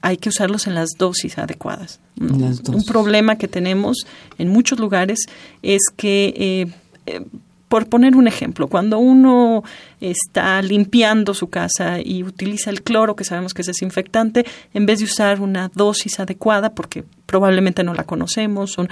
hay 0.01 0.17
que 0.17 0.29
usarlos 0.29 0.67
en 0.67 0.75
las 0.75 0.91
dosis 0.97 1.39
adecuadas. 1.39 2.01
Un 2.21 2.85
problema 2.87 3.37
que 3.37 3.49
tenemos 3.49 4.07
en 4.39 4.49
muchos 4.49 4.79
lugares 4.79 5.21
es 5.63 5.83
que, 5.97 6.35
eh, 6.37 6.67
eh, 7.07 7.25
por 7.69 7.87
poner 7.87 8.17
un 8.17 8.27
ejemplo, 8.27 8.67
cuando 8.67 8.99
uno 8.99 9.63
está 10.01 10.63
limpiando 10.63 11.35
su 11.35 11.49
casa 11.49 12.01
y 12.01 12.23
utiliza 12.23 12.71
el 12.71 12.83
cloro, 12.83 13.15
que 13.15 13.25
sabemos 13.25 13.53
que 13.53 13.63
es 13.63 13.67
desinfectante, 13.67 14.47
en 14.73 14.87
vez 14.87 15.01
de 15.01 15.05
usar 15.05 15.41
una 15.41 15.71
dosis 15.75 16.19
adecuada, 16.19 16.71
porque 16.71 17.05
probablemente 17.27 17.85
no 17.85 17.93
la 17.93 18.05
conocemos, 18.05 18.73
son, 18.73 18.89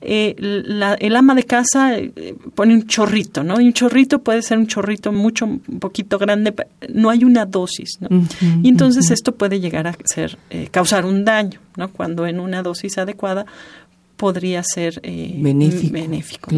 eh, 0.00 0.34
el 0.38 1.16
ama 1.16 1.34
de 1.34 1.44
casa 1.44 1.98
eh, 1.98 2.34
pone 2.54 2.74
un 2.74 2.86
chorrito, 2.86 3.42
¿no? 3.42 3.60
Y 3.60 3.66
un 3.66 3.72
chorrito 3.72 4.18
puede 4.20 4.42
ser 4.42 4.58
un 4.58 4.66
chorrito 4.66 5.10
mucho, 5.12 5.46
un 5.46 5.60
poquito 5.80 6.18
grande, 6.18 6.54
no 6.92 7.10
hay 7.10 7.24
una 7.24 7.46
dosis, 7.46 7.98
¿no? 8.00 8.08
y 8.62 8.68
entonces 8.68 9.10
esto 9.10 9.34
puede 9.36 9.58
llegar 9.58 9.86
a 9.86 9.96
ser, 10.04 10.36
eh, 10.50 10.68
causar 10.70 11.06
un 11.06 11.24
daño, 11.24 11.60
¿no? 11.76 11.88
Cuando 11.92 12.26
en 12.26 12.40
una 12.40 12.62
dosis 12.62 12.98
adecuada 12.98 13.46
podría 14.16 14.62
ser 14.62 15.00
eh, 15.02 15.34
benéfico. 15.38 16.50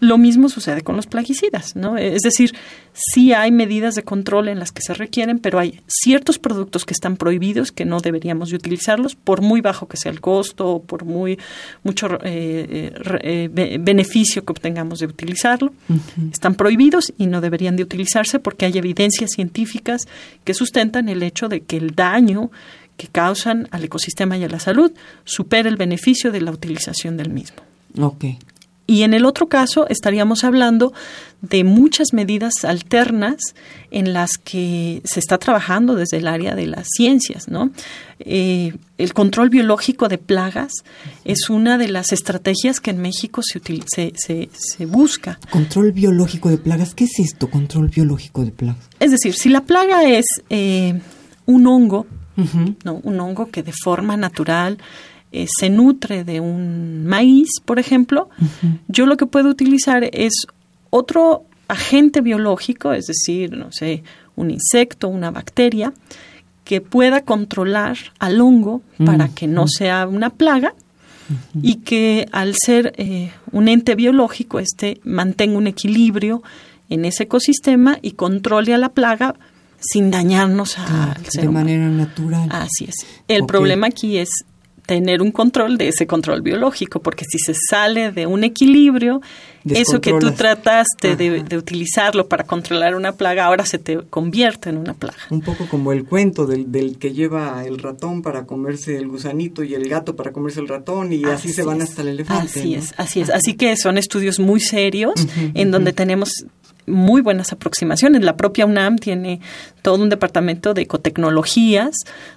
Lo 0.00 0.18
mismo 0.18 0.48
sucede 0.48 0.82
con 0.82 0.96
los 0.96 1.06
plaguicidas, 1.06 1.74
¿no? 1.74 1.96
Es 1.96 2.22
decir, 2.22 2.54
sí 2.92 3.32
hay 3.32 3.50
medidas 3.50 3.94
de 3.94 4.02
control 4.02 4.48
en 4.48 4.58
las 4.58 4.72
que 4.72 4.82
se 4.82 4.94
requieren, 4.94 5.38
pero 5.38 5.58
hay 5.58 5.80
ciertos 5.86 6.38
productos 6.38 6.84
que 6.84 6.92
están 6.92 7.16
prohibidos 7.16 7.72
que 7.72 7.84
no 7.84 8.00
deberíamos 8.00 8.50
de 8.50 8.56
utilizarlos, 8.56 9.14
por 9.14 9.40
muy 9.40 9.60
bajo 9.60 9.88
que 9.88 9.96
sea 9.96 10.12
el 10.12 10.20
costo 10.20 10.68
o 10.68 10.82
por 10.82 11.04
muy 11.04 11.38
mucho 11.82 12.18
eh, 12.22 12.92
eh, 13.22 13.78
beneficio 13.80 14.44
que 14.44 14.52
obtengamos 14.52 15.00
de 15.00 15.06
utilizarlo. 15.06 15.72
Están 16.30 16.54
prohibidos 16.54 17.12
y 17.16 17.26
no 17.26 17.40
deberían 17.40 17.76
de 17.76 17.82
utilizarse 17.82 18.38
porque 18.38 18.66
hay 18.66 18.76
evidencias 18.76 19.30
científicas 19.30 20.02
que 20.44 20.54
sustentan 20.54 21.08
el 21.08 21.22
hecho 21.22 21.48
de 21.48 21.62
que 21.62 21.78
el 21.78 21.94
daño 21.94 22.50
que 22.98 23.06
causan 23.06 23.68
al 23.70 23.84
ecosistema 23.84 24.36
y 24.36 24.44
a 24.44 24.48
la 24.48 24.60
salud 24.60 24.92
supera 25.24 25.70
el 25.70 25.76
beneficio 25.76 26.30
de 26.30 26.42
la 26.42 26.50
utilización 26.50 27.16
del 27.16 27.30
mismo. 27.30 27.62
Okay. 27.98 28.38
Y 28.90 29.02
en 29.02 29.12
el 29.12 29.26
otro 29.26 29.48
caso 29.48 29.86
estaríamos 29.90 30.44
hablando 30.44 30.94
de 31.42 31.62
muchas 31.62 32.14
medidas 32.14 32.64
alternas 32.64 33.36
en 33.90 34.14
las 34.14 34.38
que 34.38 35.02
se 35.04 35.20
está 35.20 35.36
trabajando 35.36 35.94
desde 35.94 36.16
el 36.16 36.26
área 36.26 36.54
de 36.54 36.66
las 36.66 36.88
ciencias, 36.96 37.48
¿no? 37.48 37.70
Eh, 38.18 38.74
el 38.96 39.12
control 39.12 39.50
biológico 39.50 40.08
de 40.08 40.16
plagas 40.16 40.72
es 41.26 41.50
una 41.50 41.76
de 41.76 41.88
las 41.88 42.12
estrategias 42.12 42.80
que 42.80 42.90
en 42.90 43.02
México 43.02 43.42
se, 43.44 43.60
se, 43.86 44.48
se, 44.50 44.86
busca. 44.86 45.38
Control 45.50 45.92
biológico 45.92 46.48
de 46.48 46.56
plagas, 46.56 46.94
¿qué 46.94 47.04
es 47.04 47.18
esto, 47.18 47.50
control 47.50 47.88
biológico 47.88 48.42
de 48.42 48.52
plagas? 48.52 48.88
Es 49.00 49.10
decir, 49.10 49.34
si 49.34 49.50
la 49.50 49.64
plaga 49.64 50.04
es 50.08 50.24
eh, 50.48 50.98
un 51.44 51.66
hongo 51.66 52.06
¿no? 52.84 53.00
Un 53.02 53.20
hongo 53.20 53.50
que 53.50 53.62
de 53.62 53.72
forma 53.72 54.16
natural 54.16 54.78
eh, 55.32 55.46
se 55.48 55.68
nutre 55.70 56.24
de 56.24 56.40
un 56.40 57.04
maíz, 57.06 57.48
por 57.64 57.78
ejemplo, 57.78 58.30
yo 58.86 59.06
lo 59.06 59.16
que 59.16 59.26
puedo 59.26 59.48
utilizar 59.48 60.08
es 60.12 60.46
otro 60.90 61.44
agente 61.68 62.20
biológico, 62.22 62.92
es 62.92 63.06
decir, 63.06 63.56
no 63.56 63.70
sé, 63.70 64.02
un 64.36 64.50
insecto, 64.50 65.08
una 65.08 65.30
bacteria, 65.30 65.92
que 66.64 66.80
pueda 66.80 67.22
controlar 67.22 67.96
al 68.18 68.40
hongo 68.40 68.82
para 69.04 69.28
que 69.28 69.46
no 69.46 69.66
sea 69.68 70.06
una 70.06 70.30
plaga 70.30 70.74
y 71.62 71.76
que 71.76 72.26
al 72.32 72.54
ser 72.54 72.92
eh, 72.96 73.32
un 73.52 73.68
ente 73.68 73.94
biológico 73.94 74.58
este 74.58 75.00
mantenga 75.04 75.58
un 75.58 75.66
equilibrio 75.66 76.42
en 76.88 77.04
ese 77.04 77.24
ecosistema 77.24 77.98
y 78.00 78.12
controle 78.12 78.74
a 78.74 78.78
la 78.78 78.90
plaga 78.90 79.34
sin 79.80 80.10
dañarnos 80.10 80.78
a 80.78 81.14
De 81.34 81.48
manera 81.48 81.88
natural. 81.88 82.48
Así 82.50 82.86
es. 82.86 83.06
El 83.28 83.46
problema 83.46 83.88
aquí 83.88 84.18
es 84.18 84.30
tener 84.88 85.20
un 85.20 85.32
control 85.32 85.76
de 85.76 85.88
ese 85.88 86.06
control 86.06 86.40
biológico, 86.40 87.00
porque 87.00 87.26
si 87.28 87.38
se 87.38 87.52
sale 87.54 88.10
de 88.10 88.26
un 88.26 88.42
equilibrio, 88.42 89.20
eso 89.66 90.00
que 90.00 90.14
tú 90.18 90.32
trataste 90.32 91.14
de, 91.14 91.58
utilizarlo 91.58 92.26
para 92.26 92.44
controlar 92.44 92.94
una 92.94 93.12
plaga, 93.12 93.44
ahora 93.44 93.66
se 93.66 93.78
te 93.78 93.98
convierte 93.98 94.70
en 94.70 94.78
una 94.78 94.94
plaga. 94.94 95.18
Un 95.28 95.42
poco 95.42 95.68
como 95.68 95.92
el 95.92 96.06
cuento 96.06 96.46
del, 96.46 96.72
del 96.72 96.96
que 96.96 97.12
lleva 97.12 97.62
el 97.66 97.78
ratón 97.78 98.22
para 98.22 98.46
comerse 98.46 98.96
el 98.96 99.08
gusanito 99.08 99.62
y 99.62 99.74
el 99.74 99.86
gato 99.90 100.16
para 100.16 100.32
comerse 100.32 100.60
el 100.60 100.68
ratón 100.68 101.12
y 101.12 101.22
así, 101.24 101.52
se 101.52 101.64
van 101.64 101.82
hasta 101.82 102.00
el 102.00 102.08
elefante. 102.08 102.58
Así 102.58 102.74
es, 102.74 102.94
así 102.96 103.20
es. 103.20 103.28
Así 103.28 103.54
que 103.54 103.76
son 103.76 103.98
estudios 103.98 104.38
muy 104.38 104.60
serios 104.60 105.26
en 105.52 105.70
donde 105.70 105.92
tenemos 105.92 106.46
muy 106.88 107.20
buenas 107.20 107.52
aproximaciones. 107.52 108.24
La 108.24 108.36
propia 108.36 108.66
UNAM 108.66 108.96
tiene 108.96 109.40
todo 109.82 110.02
un 110.02 110.08
departamento 110.08 110.74
de 110.74 110.82
ecotecnologías 110.82 111.94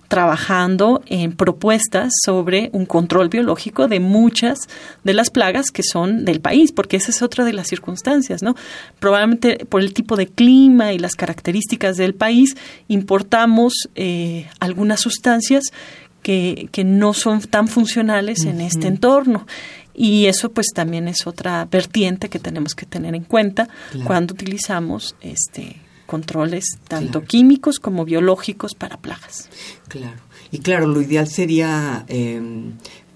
trabajando 0.07 1.01
en 1.05 1.31
propuestas 1.31 2.11
sobre 2.25 2.69
un 2.73 2.85
control 2.85 3.29
biológico 3.29 3.87
de 3.87 3.99
muchas 3.99 4.59
de 5.03 5.13
las 5.13 5.29
plagas 5.29 5.71
que 5.71 5.83
son 5.83 6.25
del 6.25 6.41
país, 6.41 6.71
porque 6.71 6.97
esa 6.97 7.11
es 7.11 7.21
otra 7.21 7.45
de 7.45 7.53
las 7.53 7.67
circunstancias, 7.67 8.43
¿no? 8.43 8.55
Probablemente 8.99 9.65
por 9.65 9.81
el 9.81 9.93
tipo 9.93 10.17
de 10.17 10.27
clima 10.27 10.93
y 10.93 10.99
las 10.99 11.15
características 11.15 11.97
del 11.97 12.13
país 12.13 12.55
importamos 12.87 13.89
eh, 13.95 14.47
algunas 14.59 14.99
sustancias 14.99 15.63
que, 16.21 16.69
que, 16.71 16.83
no 16.83 17.13
son 17.13 17.41
tan 17.41 17.67
funcionales 17.67 18.45
en 18.45 18.61
este 18.61 18.87
entorno. 18.87 19.47
Y 19.93 20.25
eso 20.25 20.51
pues 20.51 20.67
también 20.73 21.07
es 21.07 21.27
otra 21.27 21.67
vertiente 21.69 22.29
que 22.29 22.39
tenemos 22.39 22.75
que 22.75 22.85
tener 22.85 23.15
en 23.15 23.23
cuenta 23.23 23.67
cuando 24.05 24.33
utilizamos 24.33 25.15
este 25.21 25.77
controles 26.11 26.65
tanto 26.89 27.23
químicos 27.23 27.79
como 27.79 28.03
biológicos 28.03 28.75
para 28.75 28.97
plagas. 28.97 29.47
Claro. 29.87 30.19
Y 30.51 30.57
claro, 30.57 30.85
lo 30.85 31.01
ideal 31.01 31.29
sería, 31.29 32.03
em, 32.09 32.73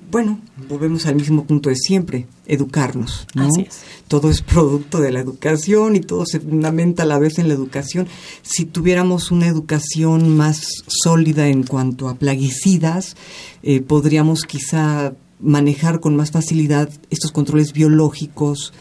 bueno, 0.10 0.40
volvemos 0.70 1.06
al 1.06 1.16
mismo 1.16 1.44
punto 1.44 1.68
de 1.68 1.76
siempre, 1.76 2.26
educarnos. 2.46 3.28
¿no? 3.34 3.48
Así 3.48 3.64
es. 3.64 3.82
Todo 4.08 4.30
es 4.30 4.42
producto 4.42 5.02
de 5.02 5.12
la 5.12 5.20
educación 5.20 5.98
y 5.98 6.00
todo 6.00 6.26
se 6.26 6.40
fundamenta 6.40 7.04
a 7.04 7.06
la 7.06 7.20
vez 7.20 7.38
en 7.38 7.50
la 7.50 7.54
educación. 7.54 8.08
Si 8.44 8.64
tuviéramos 8.64 9.30
una 9.30 9.48
educación 9.48 10.30
más 10.30 10.66
sólida 10.88 11.50
en 11.50 11.64
cuanto 11.64 12.08
a 12.08 12.16
plaguicidas, 12.16 13.18
eh, 13.62 13.82
podríamos 13.82 14.44
quizá 14.44 15.12
manejar 15.40 16.00
con 16.00 16.16
más 16.16 16.32
facilidad 16.32 16.90
estos 17.10 17.32
controles 17.32 17.74
biológicos, 17.74 18.74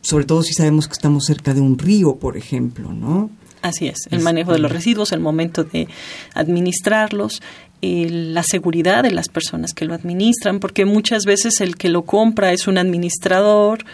sobre 0.00 0.24
todo 0.24 0.42
si 0.42 0.54
sabemos 0.54 0.86
que 0.86 0.94
estamos 0.94 1.24
cerca 1.24 1.54
de 1.54 1.60
un 1.60 1.78
río, 1.78 2.16
por 2.16 2.36
ejemplo, 2.36 2.92
¿no? 2.92 3.30
Así 3.62 3.88
es, 3.88 3.98
el 4.10 4.20
manejo 4.20 4.52
de 4.52 4.60
los 4.60 4.70
residuos, 4.70 5.12
el 5.12 5.20
momento 5.20 5.64
de 5.64 5.88
administrarlos, 6.34 7.42
la 7.82 8.42
seguridad 8.42 9.02
de 9.02 9.10
las 9.10 9.28
personas 9.28 9.72
que 9.74 9.84
lo 9.84 9.94
administran, 9.94 10.60
porque 10.60 10.84
muchas 10.84 11.24
veces 11.24 11.60
el 11.60 11.76
que 11.76 11.88
lo 11.88 12.02
compra 12.02 12.52
es 12.52 12.68
un 12.68 12.78
administrador 12.78 13.84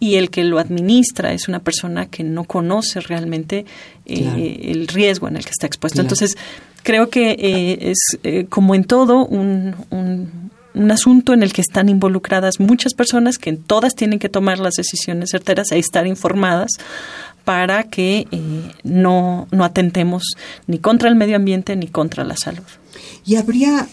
y 0.00 0.16
el 0.16 0.30
que 0.30 0.44
lo 0.44 0.58
administra 0.58 1.32
es 1.32 1.48
una 1.48 1.60
persona 1.60 2.06
que 2.06 2.22
no 2.22 2.44
conoce 2.44 3.00
realmente 3.00 3.64
eh, 4.06 4.60
el 4.64 4.88
riesgo 4.88 5.28
en 5.28 5.36
el 5.36 5.44
que 5.44 5.50
está 5.50 5.66
expuesto. 5.66 6.00
Entonces, 6.00 6.36
creo 6.82 7.08
que 7.08 7.30
eh, 7.30 7.90
es 7.90 8.18
eh, 8.22 8.46
como 8.48 8.74
en 8.74 8.84
todo 8.84 9.24
un, 9.24 9.74
un 9.90 10.50
asunto 10.90 11.32
en 11.32 11.42
el 11.42 11.52
que 11.52 11.60
están 11.60 11.88
involucradas 11.88 12.60
muchas 12.60 12.94
personas 12.94 13.38
que 13.38 13.52
todas 13.52 13.94
tienen 13.94 14.18
que 14.18 14.28
tomar 14.28 14.58
las 14.58 14.74
decisiones 14.74 15.30
certeras 15.30 15.72
e 15.72 15.78
estar 15.78 16.06
informadas 16.06 16.70
para 17.44 17.84
que 17.84 18.26
eh, 18.30 18.72
no, 18.82 19.46
no 19.50 19.64
atentemos 19.64 20.22
ni 20.66 20.78
contra 20.78 21.08
el 21.08 21.14
medio 21.14 21.36
ambiente 21.36 21.76
ni 21.76 21.88
contra 21.88 22.24
la 22.24 22.36
salud. 22.36 22.64
¿Y 23.24 23.36
habría 23.36 23.86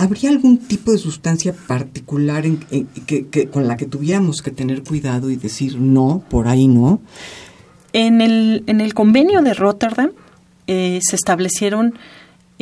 ¿Habría 0.00 0.30
algún 0.30 0.56
tipo 0.56 0.92
de 0.92 0.98
sustancia 0.98 1.52
particular 1.52 2.46
en, 2.46 2.56
que, 3.06 3.50
con 3.50 3.68
la 3.68 3.76
que 3.76 3.84
tuviéramos 3.84 4.40
que 4.40 4.50
tener 4.50 4.82
cuidado 4.82 5.30
y 5.30 5.36
decir 5.36 5.78
no, 5.78 6.24
por 6.30 6.48
ahí 6.48 6.68
no? 6.68 7.02
En 7.92 8.22
el, 8.22 8.64
en 8.66 8.80
el 8.80 8.94
convenio 8.94 9.42
de 9.42 9.52
Rotterdam 9.52 10.12
eh, 10.66 11.00
se 11.02 11.16
establecieron 11.16 11.98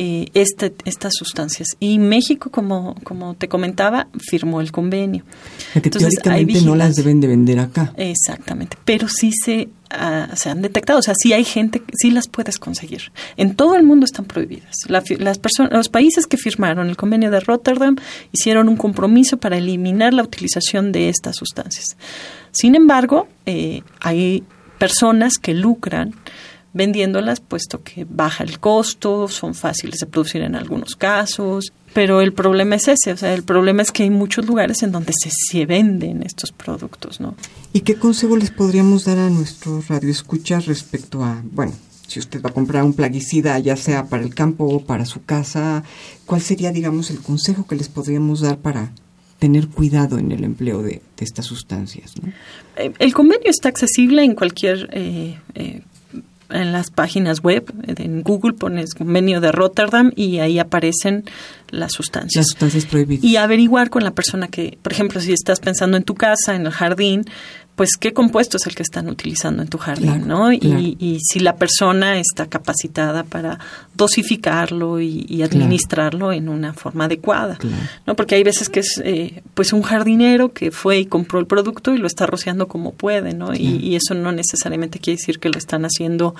eh, 0.01 0.29
este, 0.33 0.73
estas 0.85 1.11
sustancias. 1.13 1.67
Y 1.81 1.99
México, 1.99 2.49
como, 2.49 2.95
como 3.03 3.33
te 3.33 3.49
comentaba, 3.49 4.07
firmó 4.17 4.61
el 4.61 4.71
convenio. 4.71 5.25
que 5.73 5.81
Entonces, 5.83 6.15
teóricamente 6.23 6.61
no 6.61 6.77
las 6.77 6.95
deben 6.95 7.19
de 7.19 7.27
vender 7.27 7.59
acá. 7.59 7.93
Exactamente, 7.97 8.77
pero 8.85 9.09
sí 9.09 9.33
se, 9.33 9.67
uh, 9.91 10.33
se 10.37 10.49
han 10.49 10.61
detectado, 10.61 10.99
o 10.99 11.01
sea, 11.01 11.15
sí 11.21 11.33
hay 11.33 11.43
gente, 11.43 11.83
sí 11.93 12.11
las 12.11 12.29
puedes 12.29 12.59
conseguir. 12.59 13.11
En 13.35 13.55
todo 13.55 13.75
el 13.75 13.83
mundo 13.83 14.05
están 14.05 14.23
prohibidas. 14.23 14.73
las 14.87 15.37
personas, 15.37 15.73
los 15.73 15.89
países 15.89 16.27
que 16.27 16.37
firmaron 16.37 16.87
el 16.87 16.95
convenio 16.95 17.29
de 17.29 17.41
Rotterdam 17.41 17.97
hicieron 18.31 18.69
un 18.69 18.77
compromiso 18.77 19.35
para 19.35 19.57
eliminar 19.57 20.13
la 20.13 20.23
utilización 20.23 20.93
de 20.93 21.09
estas 21.09 21.35
sustancias. 21.35 21.97
Sin 22.51 22.75
embargo, 22.75 23.27
eh, 23.45 23.83
hay 23.99 24.45
personas 24.77 25.33
que 25.33 25.53
lucran 25.53 26.15
vendiéndolas, 26.73 27.39
puesto 27.39 27.83
que 27.83 28.05
baja 28.09 28.43
el 28.43 28.59
costo, 28.59 29.27
son 29.27 29.55
fáciles 29.55 29.99
de 29.99 30.05
producir 30.05 30.41
en 30.41 30.55
algunos 30.55 30.95
casos, 30.95 31.73
pero 31.93 32.21
el 32.21 32.33
problema 32.33 32.75
es 32.75 32.87
ese, 32.87 33.13
o 33.13 33.17
sea, 33.17 33.33
el 33.33 33.43
problema 33.43 33.81
es 33.81 33.91
que 33.91 34.03
hay 34.03 34.09
muchos 34.09 34.45
lugares 34.45 34.83
en 34.83 34.91
donde 34.91 35.13
se, 35.13 35.29
se 35.31 35.65
venden 35.65 36.23
estos 36.23 36.51
productos, 36.51 37.19
¿no? 37.19 37.35
¿Y 37.73 37.81
qué 37.81 37.95
consejo 37.95 38.37
les 38.37 38.51
podríamos 38.51 39.05
dar 39.05 39.17
a 39.17 39.29
nuestros 39.29 39.87
radioescuchas 39.87 40.67
respecto 40.67 41.23
a, 41.23 41.41
bueno, 41.51 41.73
si 42.09 42.19
usted 42.19 42.41
va 42.41 42.49
a 42.49 42.53
comprar 42.53 42.83
un 42.83 42.93
plaguicida, 42.93 43.57
ya 43.59 43.75
sea 43.75 44.05
para 44.05 44.23
el 44.23 44.33
campo 44.33 44.65
o 44.65 44.83
para 44.83 45.05
su 45.05 45.23
casa, 45.23 45.83
¿cuál 46.25 46.41
sería, 46.41 46.71
digamos, 46.71 47.11
el 47.11 47.19
consejo 47.19 47.67
que 47.67 47.75
les 47.75 47.87
podríamos 47.87 48.41
dar 48.41 48.57
para 48.57 48.91
tener 49.37 49.67
cuidado 49.67 50.17
en 50.17 50.31
el 50.31 50.43
empleo 50.43 50.81
de, 50.81 51.01
estas 51.19 51.45
sustancias? 51.45 52.13
¿no? 52.21 52.31
Eh, 52.77 52.91
el 52.99 53.13
convenio 53.13 53.49
está 53.49 53.69
accesible 53.69 54.23
en 54.23 54.33
cualquier 54.33 54.89
eh, 54.91 55.37
eh, 55.53 55.81
en 56.49 56.71
las 56.71 56.91
páginas 56.91 57.41
web, 57.41 57.71
en 57.85 58.21
Google 58.21 58.53
pones 58.53 58.93
convenio 58.93 59.41
de 59.41 59.51
Rotterdam 59.51 60.11
y 60.15 60.39
ahí 60.39 60.59
aparecen 60.59 61.25
las 61.69 61.93
sustancias. 61.93 62.35
Las 62.35 62.47
sustancias 62.47 62.85
prohibidas. 62.85 63.23
Y 63.23 63.37
averiguar 63.37 63.89
con 63.89 64.03
la 64.03 64.11
persona 64.11 64.47
que, 64.47 64.77
por 64.81 64.91
ejemplo, 64.91 65.21
si 65.21 65.33
estás 65.33 65.59
pensando 65.59 65.97
en 65.97 66.03
tu 66.03 66.15
casa, 66.15 66.55
en 66.55 66.65
el 66.65 66.71
jardín, 66.71 67.25
pues 67.79 67.91
qué 67.97 68.11
compuesto 68.11 68.57
es 68.57 68.67
el 68.67 68.75
que 68.75 68.83
están 68.83 69.07
utilizando 69.07 69.63
en 69.63 69.69
tu 69.69 69.77
jardín, 69.77 70.27
¿no? 70.27 70.51
Y, 70.51 71.17
si 71.23 71.39
la 71.39 71.55
persona 71.55 72.19
está 72.19 72.47
capacitada 72.47 73.23
para 73.23 73.57
dosificarlo 73.95 74.99
y, 74.99 75.41
administrarlo 75.43 76.33
en 76.33 76.49
una 76.49 76.73
forma 76.73 77.05
adecuada, 77.05 77.57
¿no? 78.05 78.17
Porque 78.17 78.35
hay 78.35 78.43
veces 78.43 78.67
que 78.67 78.81
es 78.81 79.01
eh, 79.05 79.43
pues 79.53 79.71
un 79.71 79.81
jardinero 79.81 80.51
que 80.51 80.71
fue 80.71 80.99
y 80.99 81.05
compró 81.05 81.39
el 81.39 81.45
producto 81.45 81.93
y 81.95 81.99
lo 81.99 82.07
está 82.07 82.25
rociando 82.25 82.67
como 82.67 82.91
puede, 82.91 83.33
¿no? 83.33 83.55
Y, 83.55 83.95
eso 83.95 84.13
no 84.13 84.33
necesariamente 84.33 84.99
quiere 84.99 85.15
decir 85.15 85.39
que 85.39 85.47
lo 85.47 85.57
están 85.57 85.85
haciendo 85.85 86.35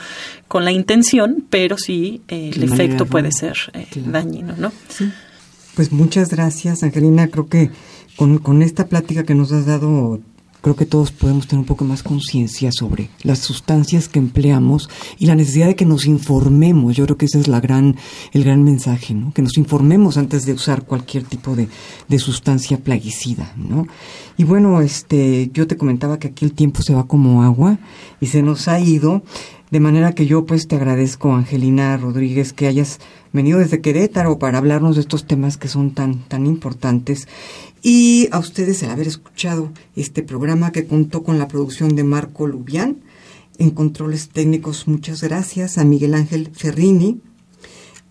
con 0.50 0.66
la 0.66 0.74
intención, 0.74 1.46
pero 1.50 1.78
sí 1.78 2.20
eh, 2.28 2.52
el 2.54 2.64
efecto 2.64 3.06
puede 3.06 3.32
ser 3.32 3.56
eh, 3.72 3.88
dañino, 3.96 4.56
¿no? 4.58 4.74
Pues 5.76 5.94
muchas 5.94 6.32
gracias, 6.32 6.84
Angelina. 6.84 7.30
Creo 7.30 7.48
que 7.48 7.72
con, 8.18 8.40
con 8.40 8.62
esta 8.62 8.88
plática 8.88 9.24
que 9.24 9.36
nos 9.36 9.54
has 9.54 9.66
dado 9.66 10.20
creo 10.62 10.76
que 10.76 10.86
todos 10.86 11.12
podemos 11.12 11.48
tener 11.48 11.62
un 11.62 11.66
poco 11.66 11.86
más 11.86 12.04
conciencia 12.04 12.72
sobre 12.72 13.10
las 13.24 13.40
sustancias 13.40 14.08
que 14.08 14.20
empleamos 14.20 14.90
y 15.18 15.26
la 15.26 15.36
necesidad 15.36 15.68
de 15.68 15.76
que 15.76 15.86
nos 15.86 16.06
informemos. 16.06 16.96
Yo 16.96 17.06
creo 17.06 17.18
que 17.18 17.26
ese 17.26 17.40
es 17.40 17.48
la 17.48 17.60
gran, 17.60 17.96
el 18.34 18.44
gran 18.44 18.64
mensaje, 18.64 19.14
¿no? 19.14 19.34
Que 19.34 19.42
nos 19.42 19.58
informemos 19.58 20.18
antes 20.18 20.46
de 20.46 20.54
usar 20.54 20.84
cualquier 20.84 21.24
tipo 21.24 21.56
de, 21.56 21.68
de 22.08 22.20
sustancia 22.20 22.78
plaguicida, 22.78 23.54
¿no? 23.56 23.88
Y 24.38 24.44
bueno, 24.44 24.82
este, 24.82 25.50
yo 25.54 25.68
te 25.68 25.78
comentaba 25.78 26.20
que 26.20 26.30
aquí 26.30 26.46
el 26.46 26.54
tiempo 26.54 26.82
se 26.82 26.94
va 26.94 27.08
como 27.08 27.44
agua 27.44 27.78
y 28.22 28.28
se 28.28 28.42
nos 28.42 28.68
ha 28.68 28.80
ido. 28.80 29.24
De 29.72 29.80
manera 29.80 30.14
que 30.14 30.26
yo 30.26 30.46
pues 30.46 30.68
te 30.68 30.76
agradezco, 30.76 31.34
Angelina 31.34 31.96
Rodríguez, 31.96 32.54
que 32.54 32.66
hayas 32.66 33.00
venido 33.34 33.60
desde 33.60 33.82
Querétaro 33.82 34.40
para 34.40 34.58
hablarnos 34.58 34.96
de 34.96 35.02
estos 35.02 35.26
temas 35.26 35.58
que 35.58 35.68
son 35.68 35.94
tan, 35.94 36.20
tan 36.28 36.46
importantes 36.46 37.28
y 37.82 38.28
a 38.32 38.40
ustedes 38.40 38.84
el 38.84 38.90
haber 38.90 39.08
escuchado 39.08 39.72
este 39.96 40.24
programa 40.24 40.72
que 40.72 40.86
contó 40.86 41.24
con 41.24 41.40
la 41.40 41.48
producción 41.48 41.96
de 41.96 42.04
Marco 42.04 42.48
Lubián. 42.48 42.98
En 43.58 43.72
controles 43.72 44.30
técnicos, 44.30 44.88
muchas 44.88 45.22
gracias 45.22 45.78
a 45.78 45.84
Miguel 45.84 46.14
Ángel 46.14 46.50
Ferrini. 46.54 47.22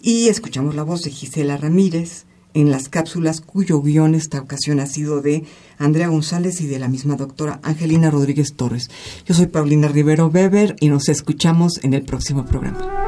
Y 0.00 0.28
escuchamos 0.28 0.74
la 0.74 0.84
voz 0.84 1.02
de 1.02 1.10
Gisela 1.10 1.56
Ramírez 1.56 2.24
en 2.54 2.70
las 2.70 2.88
cápsulas 2.88 3.40
cuyo 3.40 3.80
guion 3.82 4.14
esta 4.14 4.40
ocasión 4.40 4.80
ha 4.80 4.86
sido 4.86 5.20
de 5.20 5.44
Andrea 5.76 6.08
González 6.08 6.60
y 6.60 6.66
de 6.66 6.78
la 6.78 6.88
misma 6.88 7.16
doctora 7.16 7.60
Angelina 7.62 8.10
Rodríguez 8.10 8.54
Torres. 8.56 8.88
Yo 9.26 9.34
soy 9.34 9.46
Paulina 9.46 9.88
Rivero 9.88 10.28
Weber 10.28 10.76
y 10.80 10.88
nos 10.88 11.08
escuchamos 11.08 11.80
en 11.82 11.94
el 11.94 12.02
próximo 12.02 12.44
programa. 12.44 13.07